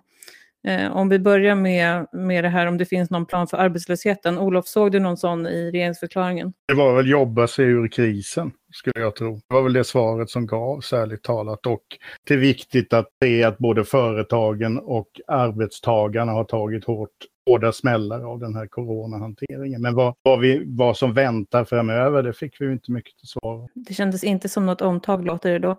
Eh, 0.67 0.91
om 0.91 1.09
vi 1.09 1.19
börjar 1.19 1.55
med, 1.55 2.07
med 2.13 2.43
det 2.43 2.49
här 2.49 2.65
om 2.65 2.77
det 2.77 2.85
finns 2.85 3.09
någon 3.09 3.25
plan 3.25 3.47
för 3.47 3.57
arbetslösheten. 3.57 4.37
Olof, 4.37 4.67
såg 4.67 4.91
du 4.91 4.99
någon 4.99 5.17
sån 5.17 5.47
i 5.47 5.71
regeringsförklaringen? 5.71 6.53
Det 6.67 6.73
var 6.73 6.95
väl 6.95 7.09
jobba 7.09 7.47
sig 7.47 7.65
ur 7.65 7.87
krisen 7.87 8.51
skulle 8.73 9.03
jag 9.03 9.15
tro. 9.15 9.35
Det 9.35 9.53
var 9.53 9.61
väl 9.61 9.73
det 9.73 9.83
svaret 9.83 10.29
som 10.29 10.47
gavs, 10.47 10.93
ärligt 10.93 11.23
talat. 11.23 11.65
Och 11.65 11.83
det 12.27 12.33
är 12.33 12.37
viktigt 12.37 12.93
att 12.93 13.07
se 13.23 13.43
att 13.43 13.57
både 13.57 13.85
företagen 13.85 14.79
och 14.79 15.07
arbetstagarna 15.27 16.31
har 16.31 16.43
tagit 16.43 16.85
hårt 16.85 17.09
hårda 17.45 17.71
smällar 17.71 18.31
av 18.31 18.39
den 18.39 18.55
här 18.55 18.67
coronahanteringen. 18.67 19.81
Men 19.81 19.95
vad, 19.95 20.15
vad, 20.23 20.39
vi, 20.39 20.63
vad 20.65 20.97
som 20.97 21.13
väntar 21.13 21.65
framöver, 21.65 22.23
det 22.23 22.33
fick 22.33 22.61
vi 22.61 22.71
inte 22.71 22.91
mycket 22.91 23.17
till 23.17 23.27
svar 23.27 23.69
Det 23.75 23.93
kändes 23.93 24.23
inte 24.23 24.49
som 24.49 24.65
något 24.65 24.81
omtag 24.81 25.25
låter 25.25 25.51
det 25.51 25.59
då. 25.59 25.71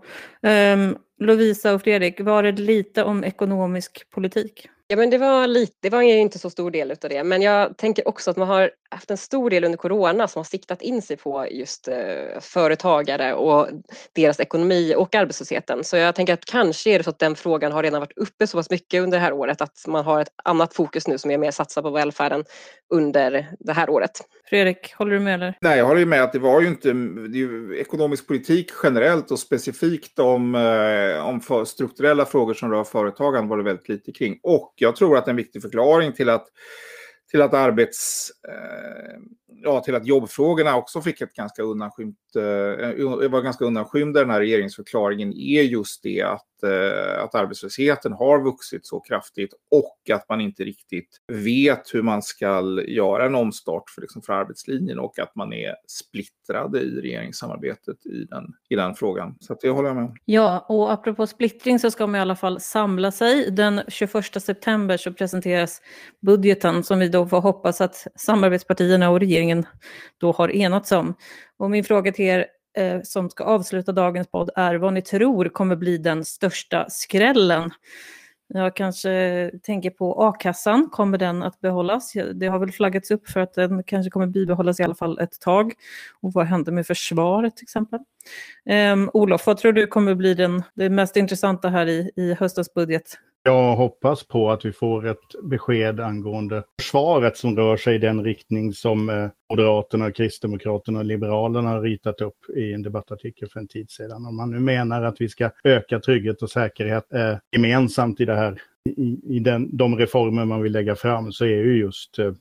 Um, 0.49 0.97
Lovisa 1.19 1.75
och 1.75 1.83
Fredrik, 1.83 2.21
var 2.21 2.43
det 2.43 2.53
lite 2.53 3.05
om 3.05 3.25
ekonomisk 3.25 4.11
politik? 4.11 4.69
Ja, 4.93 4.97
men 4.97 5.11
det 5.11 5.19
var 5.19 5.47
lite, 5.47 5.73
det 5.81 5.91
var 5.91 6.03
inte 6.03 6.39
så 6.39 6.51
stor 6.51 6.71
del 6.71 6.91
av 6.91 6.97
det, 7.01 7.25
men 7.25 7.43
jag 7.43 7.77
tänker 7.77 8.09
också 8.09 8.31
att 8.31 8.37
man 8.37 8.49
har 8.49 8.71
haft 8.91 9.11
en 9.11 9.17
stor 9.17 9.51
del 9.51 9.65
under 9.65 9.79
corona 9.79 10.29
som 10.29 10.39
har 10.39 10.45
siktat 10.45 10.83
in 10.83 11.03
sig 11.03 11.17
på 11.17 11.47
just 11.51 11.89
eh, 11.89 12.41
företagare 12.41 13.35
och 13.35 13.69
deras 14.15 14.41
ekonomi 14.41 14.95
och 14.97 15.15
arbetslösheten. 15.15 15.85
Så 15.85 15.97
jag 15.97 16.15
tänker 16.15 16.35
att 16.35 16.45
kanske 16.45 16.91
är 16.91 16.99
det 16.99 17.05
så 17.05 17.11
att 17.11 17.19
den 17.19 17.35
frågan 17.35 17.73
har 17.73 17.83
redan 17.83 18.01
varit 18.01 18.19
uppe 18.19 18.47
så 18.47 18.59
pass 18.59 18.71
mycket 18.71 19.03
under 19.03 19.19
det 19.19 19.25
här 19.25 19.33
året 19.33 19.61
att 19.61 19.85
man 19.87 20.05
har 20.05 20.21
ett 20.21 20.29
annat 20.45 20.75
fokus 20.75 21.09
nu 21.09 21.19
som 21.19 21.31
är 21.31 21.39
mer 21.39 21.51
satsat 21.51 21.85
på 21.85 21.91
välfärden 21.91 22.45
under 22.95 23.49
det 23.61 23.73
här 23.73 23.91
året. 23.91 24.11
Fredrik, 24.49 24.95
håller 24.95 25.13
du 25.13 25.21
med 25.21 25.35
eller? 25.35 25.59
Nej, 25.61 25.79
jag 25.79 25.87
håller 25.87 26.07
med 26.07 26.23
att 26.23 26.33
det 26.33 26.39
var 26.39 26.61
ju 26.61 26.69
inte 26.69 26.89
ju 27.39 27.79
ekonomisk 27.79 28.27
politik 28.27 28.71
generellt 28.83 29.31
och 29.31 29.39
specifikt 29.39 30.19
om, 30.19 30.55
eh, 30.55 31.27
om 31.27 31.67
strukturella 31.67 32.25
frågor 32.25 32.55
som 32.55 32.71
rör 32.71 32.85
företagande 32.85 33.51
var 33.51 33.57
det 33.57 33.65
väldigt 33.65 33.89
lite 33.89 34.13
kring. 34.13 34.39
Och 34.43 34.82
jag 34.83 34.97
tror 34.97 35.17
att 35.17 35.29
en 35.29 35.37
viktig 35.37 35.63
förklaring 35.63 36.13
till 36.13 36.29
att 36.29 36.47
till 37.33 37.43
att 37.43 37.55
arbets... 37.55 38.31
Eh, 38.49 39.19
ja, 39.55 39.81
till 39.81 39.95
att 39.95 40.07
jobbfrågorna 40.07 40.77
också 40.77 41.01
fick 41.01 41.21
ett 41.21 41.35
ganska 41.35 41.63
undanskymt... 41.63 42.17
Eh, 42.37 43.29
var 43.29 43.43
ganska 43.43 43.65
undanskymda 43.65 44.21
den 44.21 44.31
här 44.31 44.41
regeringsförklaringen 44.41 45.33
är 45.33 45.63
just 45.63 46.03
det 46.03 46.23
att 46.23 46.63
eh, 46.63 47.25
att 47.25 47.35
arbetslösheten 47.35 48.13
har 48.13 48.45
vuxit 48.45 48.87
så 48.87 49.01
kraftigt 49.01 49.55
och 49.71 50.15
att 50.15 50.29
man 50.29 50.41
inte 50.41 50.65
riktigt 50.65 51.17
vet 51.33 51.95
hur 51.95 52.03
man 52.03 52.23
ska 52.23 52.63
göra 52.89 53.27
en 53.27 53.35
omstart 53.35 53.91
för, 53.91 54.01
liksom, 54.01 54.23
för 54.23 54.33
arbetslinjen 54.33 54.99
och 54.99 55.19
att 55.19 55.37
man 55.37 55.53
är 55.53 55.75
splittrade 55.87 56.81
i 56.81 57.01
regeringssamarbetet 57.01 58.07
i 58.07 58.25
den, 58.25 58.45
i 58.69 58.77
den 58.77 58.95
frågan. 58.95 59.37
Så 59.41 59.57
det 59.63 59.71
håller 59.71 59.89
jag 59.89 59.97
med 59.97 60.05
om. 60.05 60.17
Ja, 60.25 60.67
och 60.69 60.93
apropå 60.93 61.27
splittring 61.27 61.79
så 61.79 61.91
ska 61.91 62.07
man 62.07 62.19
i 62.19 62.21
alla 62.21 62.37
fall 62.37 62.61
samla 62.61 63.13
sig. 63.13 63.51
Den 63.51 63.81
21 63.89 64.43
september 64.43 64.97
så 64.97 65.13
presenteras 65.13 65.81
budgeten 66.21 66.85
som 66.85 66.99
vi 66.99 67.09
då 67.09 67.22
och 67.23 67.31
får 67.31 67.41
hoppas 67.41 67.81
att 67.81 68.07
samarbetspartierna 68.17 69.11
och 69.11 69.21
regeringen 69.21 69.67
då 70.19 70.33
har 70.33 70.57
enats 70.57 70.93
om. 70.93 71.15
Och 71.57 71.71
min 71.71 71.85
fråga 71.85 72.13
till 72.13 72.25
er 72.25 72.47
eh, 72.79 73.01
som 73.03 73.31
ska 73.31 73.45
avsluta 73.45 73.93
dagens 73.93 74.29
podd 74.29 74.51
är 74.57 74.75
vad 74.75 74.93
ni 74.93 75.03
tror 75.03 75.49
kommer 75.49 75.77
bli 75.77 75.99
den 75.99 76.25
största 76.25 76.87
skrällen. 76.89 77.71
Jag 78.55 78.77
kanske 78.77 79.51
tänker 79.63 79.91
på 79.91 80.23
a-kassan, 80.23 80.89
kommer 80.93 81.19
den 81.19 81.43
att 81.43 81.61
behållas? 81.61 82.13
Det 82.35 82.47
har 82.47 82.59
väl 82.59 82.73
flaggats 82.73 83.11
upp 83.11 83.29
för 83.29 83.41
att 83.41 83.55
den 83.55 83.83
kanske 83.83 84.11
kommer 84.11 84.27
bibehållas 84.27 84.81
i 84.81 84.83
alla 84.83 84.95
fall 84.95 85.19
ett 85.19 85.41
tag. 85.41 85.73
Och 86.21 86.33
vad 86.33 86.47
händer 86.47 86.73
med 86.73 86.87
försvaret 86.87 87.57
till 87.57 87.65
exempel? 87.65 88.01
Um, 88.93 89.11
Olof, 89.13 89.47
vad 89.47 89.57
tror 89.57 89.73
du 89.73 89.87
kommer 89.87 90.15
bli 90.15 90.35
den, 90.35 90.63
det 90.75 90.91
mest 90.91 91.17
intressanta 91.17 91.69
här 91.69 91.87
i, 91.87 92.11
i 92.17 92.35
höstens 92.35 92.75
budget? 92.75 93.19
Jag 93.45 93.77
hoppas 93.77 94.25
på 94.27 94.51
att 94.51 94.65
vi 94.65 94.73
får 94.73 95.07
ett 95.07 95.43
besked 95.43 96.01
angående 96.01 96.65
försvaret 96.81 97.37
som 97.37 97.57
rör 97.57 97.77
sig 97.77 97.95
i 97.95 97.99
den 97.99 98.25
riktning 98.25 98.73
som 98.73 99.11
eh, 99.11 99.29
Moderaterna, 99.51 100.11
Kristdemokraterna 100.11 100.99
och 100.99 101.05
Liberalerna 101.05 101.69
har 101.69 101.81
ritat 101.81 102.21
upp 102.21 102.51
i 102.57 102.73
en 102.73 102.83
debattartikel 102.83 103.49
för 103.49 103.61
en 103.61 103.69
tid 103.69 103.91
sedan. 103.91 104.27
Om 104.27 104.37
man 104.37 104.51
nu 104.51 104.61
menar 104.61 105.03
att 105.03 105.21
vi 105.21 105.29
ska 105.29 105.51
öka 105.65 106.01
trygghet 106.01 106.43
och 106.43 106.51
säkerhet 106.51 107.13
eh, 107.13 107.37
gemensamt 107.53 108.21
i 108.21 108.25
det 108.25 108.35
här 108.35 108.63
i, 108.85 109.21
i 109.37 109.39
den, 109.39 109.77
de 109.77 109.99
reformer 109.99 110.45
man 110.45 110.63
vill 110.63 110.73
lägga 110.73 110.97
fram 110.97 111.33
så 111.33 111.45
är 111.45 111.49
ju 111.49 111.79
just 111.79 112.19
eh, 112.19 112.33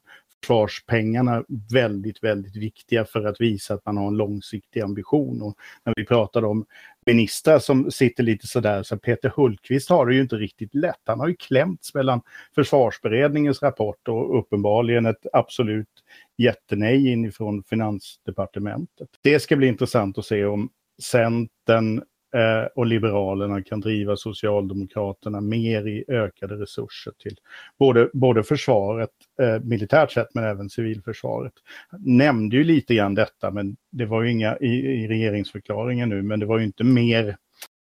försvarspengarna 0.41 1.43
väldigt, 1.73 2.23
väldigt 2.23 2.55
viktiga 2.55 3.05
för 3.05 3.25
att 3.25 3.41
visa 3.41 3.73
att 3.73 3.85
man 3.85 3.97
har 3.97 4.07
en 4.07 4.17
långsiktig 4.17 4.81
ambition. 4.81 5.41
Och 5.41 5.55
när 5.83 5.93
vi 5.95 6.05
pratade 6.05 6.47
om 6.47 6.65
ministrar 7.05 7.59
som 7.59 7.91
sitter 7.91 8.23
lite 8.23 8.47
sådär, 8.47 8.83
så 8.83 8.97
Peter 8.97 9.29
Hultqvist 9.35 9.89
har 9.89 10.05
det 10.05 10.15
ju 10.15 10.21
inte 10.21 10.35
riktigt 10.35 10.75
lätt. 10.75 11.01
Han 11.05 11.19
har 11.19 11.27
ju 11.27 11.35
klämts 11.35 11.93
mellan 11.93 12.21
försvarsberedningens 12.55 13.61
rapport 13.61 14.07
och 14.07 14.39
uppenbarligen 14.39 15.05
ett 15.05 15.25
absolut 15.33 15.89
jättenej 16.37 17.11
inifrån 17.11 17.63
finansdepartementet. 17.63 19.09
Det 19.21 19.39
ska 19.39 19.55
bli 19.55 19.67
intressant 19.67 20.17
att 20.17 20.25
se 20.25 20.45
om 20.45 20.69
Centern 21.01 22.03
och 22.75 22.85
Liberalerna 22.85 23.63
kan 23.63 23.81
driva 23.81 24.15
Socialdemokraterna 24.15 25.41
mer 25.41 25.87
i 25.87 26.03
ökade 26.07 26.55
resurser 26.55 27.13
till 27.19 27.35
både, 27.79 28.09
både 28.13 28.43
försvaret, 28.43 29.09
eh, 29.41 29.59
militärt 29.59 30.11
sett, 30.11 30.33
men 30.33 30.43
även 30.43 30.69
civilförsvaret. 30.69 31.53
Nämnde 31.99 32.55
ju 32.55 32.63
lite 32.63 32.95
grann 32.95 33.15
detta, 33.15 33.51
men 33.51 33.75
det 33.91 34.05
var 34.05 34.23
ju 34.23 34.31
inga 34.31 34.57
i, 34.57 34.67
i 34.67 35.07
regeringsförklaringen 35.07 36.09
nu, 36.09 36.21
men 36.21 36.39
det 36.39 36.45
var 36.45 36.57
ju 36.57 36.65
inte 36.65 36.83
mer, 36.83 37.37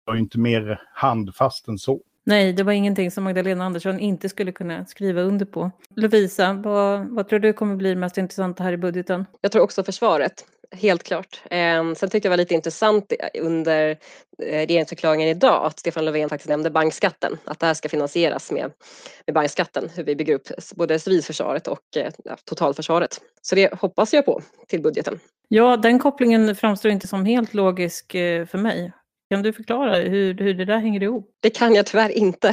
var 0.04 0.16
inte 0.16 0.38
mer 0.38 0.80
handfast 0.94 1.68
än 1.68 1.78
så. 1.78 2.00
Nej, 2.24 2.52
det 2.52 2.62
var 2.62 2.72
ingenting 2.72 3.10
som 3.10 3.24
Magdalena 3.24 3.64
Andersson 3.64 4.00
inte 4.00 4.28
skulle 4.28 4.52
kunna 4.52 4.84
skriva 4.86 5.20
under 5.20 5.46
på. 5.46 5.70
Lovisa, 5.96 6.52
vad, 6.52 7.06
vad 7.08 7.28
tror 7.28 7.38
du 7.38 7.52
kommer 7.52 7.76
bli 7.76 7.94
mest 7.94 8.18
intressant 8.18 8.58
här 8.58 8.72
i 8.72 8.76
budgeten? 8.76 9.26
Jag 9.40 9.52
tror 9.52 9.62
också 9.62 9.84
försvaret 9.84 10.44
helt 10.76 11.02
klart. 11.02 11.42
Ehm, 11.50 11.94
sen 11.94 12.10
tyckte 12.10 12.16
jag 12.16 12.30
det 12.30 12.36
var 12.36 12.36
lite 12.36 12.54
intressant 12.54 13.12
eh, 13.12 13.46
under 13.46 13.90
eh, 13.90 13.96
regeringsförklaringen 14.38 15.28
idag 15.28 15.66
att 15.66 15.78
Stefan 15.78 16.04
Löfven 16.04 16.28
faktiskt 16.28 16.48
nämnde 16.48 16.70
bankskatten, 16.70 17.38
att 17.44 17.60
det 17.60 17.66
här 17.66 17.74
ska 17.74 17.88
finansieras 17.88 18.50
med, 18.50 18.72
med 19.26 19.34
bankskatten, 19.34 19.88
hur 19.94 20.04
vi 20.04 20.16
bygger 20.16 20.34
upp 20.34 20.48
både 20.74 20.98
civilförsvaret 20.98 21.68
och 21.68 21.96
eh, 21.96 22.12
ja, 22.24 22.36
totalförsvaret. 22.44 23.20
Så 23.42 23.54
det 23.54 23.80
hoppas 23.80 24.12
jag 24.14 24.24
på 24.24 24.42
till 24.68 24.82
budgeten. 24.82 25.20
Ja, 25.48 25.76
den 25.76 25.98
kopplingen 25.98 26.56
framstår 26.56 26.90
inte 26.90 27.08
som 27.08 27.24
helt 27.24 27.54
logisk 27.54 28.12
för 28.50 28.58
mig. 28.58 28.92
Kan 29.30 29.42
du 29.42 29.52
förklara 29.52 29.96
hur, 29.96 30.34
hur 30.34 30.54
det 30.54 30.64
där 30.64 30.78
hänger 30.78 31.02
ihop? 31.02 31.30
Det 31.40 31.50
kan 31.50 31.74
jag 31.74 31.86
tyvärr 31.86 32.10
inte. 32.10 32.52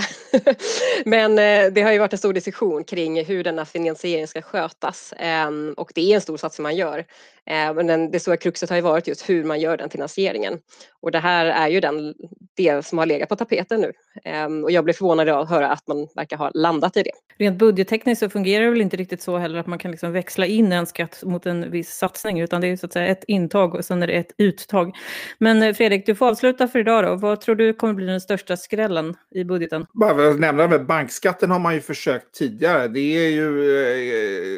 Men 1.05 1.31
eh, 1.31 1.73
det 1.73 1.81
har 1.81 1.91
ju 1.91 1.99
varit 1.99 2.13
en 2.13 2.19
stor 2.19 2.33
diskussion 2.33 2.83
kring 2.83 3.25
hur 3.25 3.43
denna 3.43 3.65
finansiering 3.65 4.27
ska 4.27 4.41
skötas 4.41 5.13
ehm, 5.17 5.73
och 5.77 5.91
det 5.95 6.11
är 6.11 6.15
en 6.15 6.21
stor 6.21 6.37
satsning 6.37 6.63
man 6.63 6.75
gör. 6.75 7.05
Ehm, 7.45 7.75
men 7.75 8.11
det 8.11 8.19
stora 8.19 8.37
kruxet 8.37 8.69
har 8.69 8.75
ju 8.77 8.81
varit 8.81 9.07
just 9.07 9.29
hur 9.29 9.43
man 9.43 9.59
gör 9.59 9.77
den 9.77 9.89
finansieringen. 9.89 10.59
Och 11.01 11.11
det 11.11 11.19
här 11.19 11.45
är 11.45 11.67
ju 11.67 11.79
den 11.79 12.13
det 12.55 12.85
som 12.85 12.97
har 12.97 13.05
legat 13.05 13.29
på 13.29 13.35
tapeten 13.35 13.81
nu. 13.81 13.91
Ehm, 14.23 14.63
och 14.63 14.71
jag 14.71 14.83
blev 14.83 14.93
förvånad 14.93 15.29
att 15.29 15.49
höra 15.49 15.71
att 15.71 15.87
man 15.87 16.07
verkar 16.15 16.37
ha 16.37 16.51
landat 16.53 16.97
i 16.97 17.03
det. 17.03 17.11
Rent 17.37 17.57
budgettekniskt 17.57 18.19
så 18.19 18.29
fungerar 18.29 18.63
det 18.63 18.69
väl 18.69 18.81
inte 18.81 18.97
riktigt 18.97 19.21
så 19.21 19.37
heller 19.37 19.59
att 19.59 19.67
man 19.67 19.79
kan 19.79 19.91
liksom 19.91 20.11
växla 20.11 20.45
in 20.45 20.71
en 20.71 20.85
skatt 20.85 21.23
mot 21.23 21.45
en 21.45 21.71
viss 21.71 21.89
satsning 21.89 22.39
utan 22.39 22.61
det 22.61 22.67
är 22.67 22.77
så 22.77 22.85
att 22.85 22.93
säga 22.93 23.07
ett 23.07 23.23
intag 23.27 23.75
och 23.75 23.85
sen 23.85 24.03
är 24.03 24.07
det 24.07 24.13
ett 24.13 24.31
uttag. 24.37 24.95
Men 25.37 25.63
eh, 25.63 25.73
Fredrik, 25.73 26.05
du 26.05 26.15
får 26.15 26.27
avsluta 26.27 26.67
för 26.67 26.79
idag 26.79 27.03
då. 27.03 27.15
Vad 27.15 27.41
tror 27.41 27.55
du 27.55 27.73
kommer 27.73 27.93
bli 27.93 28.05
den 28.05 28.21
största 28.21 28.57
skrällen 28.57 29.15
i 29.31 29.43
budgeten? 29.43 29.85
Bara 29.93 30.15
för 30.15 30.31
att 30.31 30.39
nämna 30.39 30.67
med 30.67 30.85
bankskatten 30.85 31.51
har 31.51 31.59
man 31.59 31.73
ju 31.73 31.81
försökt 31.81 32.33
tidigare. 32.33 32.87
Det 32.87 32.99
är 32.99 33.29
ju 33.29 33.79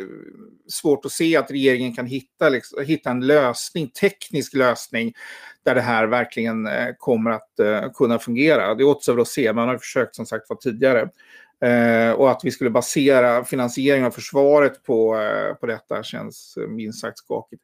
eh, 0.02 0.08
svårt 0.68 1.06
att 1.06 1.12
se 1.12 1.38
att 1.38 1.52
regeringen 1.52 1.96
kan 1.96 2.06
hitta, 2.06 2.50
liksom, 2.50 2.86
hitta 2.86 3.10
en 3.10 3.28
lösning, 3.28 3.88
teknisk 3.88 4.54
lösning 4.54 5.14
där 5.68 5.76
det 5.76 5.82
här 5.82 6.08
verkligen 6.08 6.68
eh, 6.68 6.88
kommer 6.98 7.32
att 7.32 7.60
eh, 7.60 7.92
kunna 7.94 8.20
fungera. 8.20 8.76
Det 8.76 8.84
återstår 8.84 9.22
att 9.22 9.28
se, 9.28 9.47
man 9.54 9.68
har 9.68 9.78
försökt 9.78 10.16
som 10.16 10.26
sagt 10.26 10.50
var 10.50 10.58
tidigare. 10.58 11.10
Eh, 11.62 12.12
och 12.12 12.32
att 12.32 12.42
vi 12.44 12.52
skulle 12.52 12.70
basera 12.70 13.44
finansiering 13.44 14.06
av 14.06 14.12
försvaret 14.12 14.84
på, 14.84 15.18
eh, 15.18 15.54
på 15.54 15.66
detta 15.66 16.04
känns 16.04 16.58
eh, 16.58 16.68
minst 16.68 17.02
sagt 17.02 17.18
skakigt. 17.18 17.64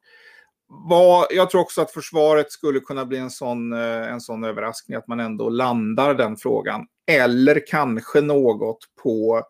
Var, 0.68 1.28
jag 1.30 1.50
tror 1.50 1.62
också 1.62 1.82
att 1.82 1.92
försvaret 1.92 2.52
skulle 2.52 2.80
kunna 2.80 3.06
bli 3.06 3.18
en 3.18 3.30
sån, 3.30 3.74
eh, 3.74 4.12
en 4.12 4.22
sån 4.22 4.44
överraskning 4.44 4.98
att 4.98 5.08
man 5.08 5.20
ändå 5.20 5.50
landar 5.50 6.14
den 6.14 6.38
frågan. 6.38 6.88
Eller 7.08 7.68
kanske 7.68 8.22
något 8.22 8.80
på 9.04 9.44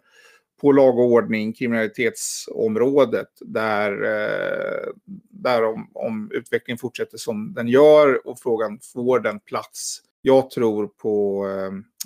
på 0.63 0.71
lag 0.71 0.99
och 0.99 1.05
ordning, 1.05 1.53
kriminalitetsområdet, 1.53 3.27
där, 3.39 3.91
eh, 4.03 4.91
där 5.29 5.63
om, 5.63 5.91
om 5.93 6.31
utvecklingen 6.33 6.77
fortsätter 6.77 7.17
som 7.17 7.53
den 7.53 7.67
gör 7.67 8.27
och 8.27 8.39
frågan 8.39 8.79
får 8.93 9.19
den 9.19 9.39
plats 9.39 10.01
jag 10.25 10.49
tror 10.49 10.87
på 10.87 11.45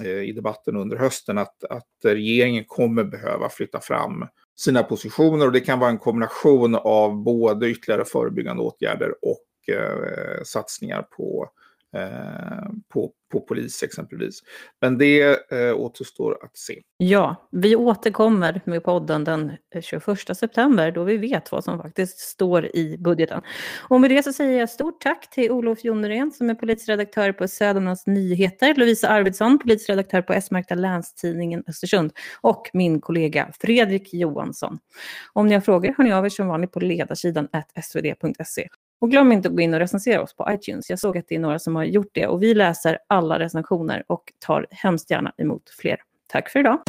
eh, 0.03 0.07
i 0.09 0.31
debatten 0.31 0.75
under 0.75 0.97
hösten 0.97 1.37
att, 1.37 1.63
att 1.63 1.87
regeringen 2.03 2.63
kommer 2.67 3.03
behöva 3.03 3.49
flytta 3.49 3.79
fram 3.79 4.25
sina 4.55 4.83
positioner 4.83 5.45
och 5.45 5.51
det 5.51 5.59
kan 5.59 5.79
vara 5.79 5.89
en 5.89 5.97
kombination 5.97 6.75
av 6.75 7.23
både 7.23 7.69
ytterligare 7.69 8.05
förebyggande 8.05 8.63
åtgärder 8.63 9.13
och 9.21 9.75
eh, 9.75 10.43
satsningar 10.43 11.01
på 11.01 11.43
eh, 11.43 11.66
Eh, 11.97 12.69
på, 12.93 13.11
på 13.31 13.39
polis 13.39 13.83
exempelvis. 13.83 14.39
Men 14.81 14.97
det 14.97 15.51
eh, 15.51 15.75
återstår 15.75 16.37
att 16.43 16.57
se. 16.57 16.81
Ja, 16.97 17.49
vi 17.51 17.75
återkommer 17.75 18.61
med 18.65 18.83
podden 18.83 19.23
den 19.23 19.51
eh, 19.75 19.81
21 19.81 20.37
september 20.37 20.91
då 20.91 21.03
vi 21.03 21.17
vet 21.17 21.51
vad 21.51 21.63
som 21.63 21.81
faktiskt 21.81 22.19
står 22.19 22.75
i 22.75 22.97
budgeten. 22.99 23.41
Och 23.89 24.01
med 24.01 24.09
det 24.09 24.23
så 24.23 24.33
säger 24.33 24.59
jag 24.59 24.69
stort 24.69 25.01
tack 25.01 25.29
till 25.29 25.51
Olof 25.51 25.83
Jonnerén 25.83 26.31
som 26.31 26.49
är 26.49 26.55
politisk 26.55 26.89
redaktör 26.89 27.31
på 27.31 27.47
Södermanlands 27.47 28.07
Nyheter, 28.07 28.75
Lovisa 28.75 29.07
Arvidsson, 29.07 29.59
politisk 29.59 29.89
redaktör 29.89 30.21
på 30.21 30.33
S-märkta 30.33 30.75
Länstidningen 30.75 31.63
Östersund 31.67 32.11
och 32.41 32.69
min 32.73 33.01
kollega 33.01 33.51
Fredrik 33.59 34.13
Johansson. 34.13 34.79
Om 35.33 35.47
ni 35.47 35.53
har 35.53 35.61
frågor 35.61 35.93
hör 35.97 36.03
ni 36.03 36.13
av 36.13 36.25
er 36.25 36.29
som 36.29 36.47
vanligt 36.47 36.71
på 36.71 36.79
ledarsidan 36.79 37.47
svd.se. 37.83 38.67
Och 38.99 39.11
glöm 39.11 39.31
inte 39.31 39.47
att 39.47 39.55
gå 39.55 39.61
in 39.61 39.73
och 39.73 39.79
recensera 39.79 40.21
oss 40.21 40.35
på 40.35 40.47
iTunes. 40.51 40.89
Jag 40.89 40.99
såg 40.99 41.17
att 41.17 41.25
det 41.27 41.35
är 41.35 41.39
några 41.39 41.59
som 41.59 41.75
har 41.75 41.83
gjort 41.83 42.09
det 42.11 42.27
och 42.27 42.43
vi 42.43 42.53
läser 42.53 42.97
alla 43.07 43.39
recensioner 43.39 44.03
och 44.07 44.23
tar 44.39 44.67
hemskt 44.71 45.11
gärna 45.11 45.33
emot 45.37 45.69
fler. 45.69 45.97
Tack 46.27 46.49
för 46.49 46.59
idag! 46.59 46.79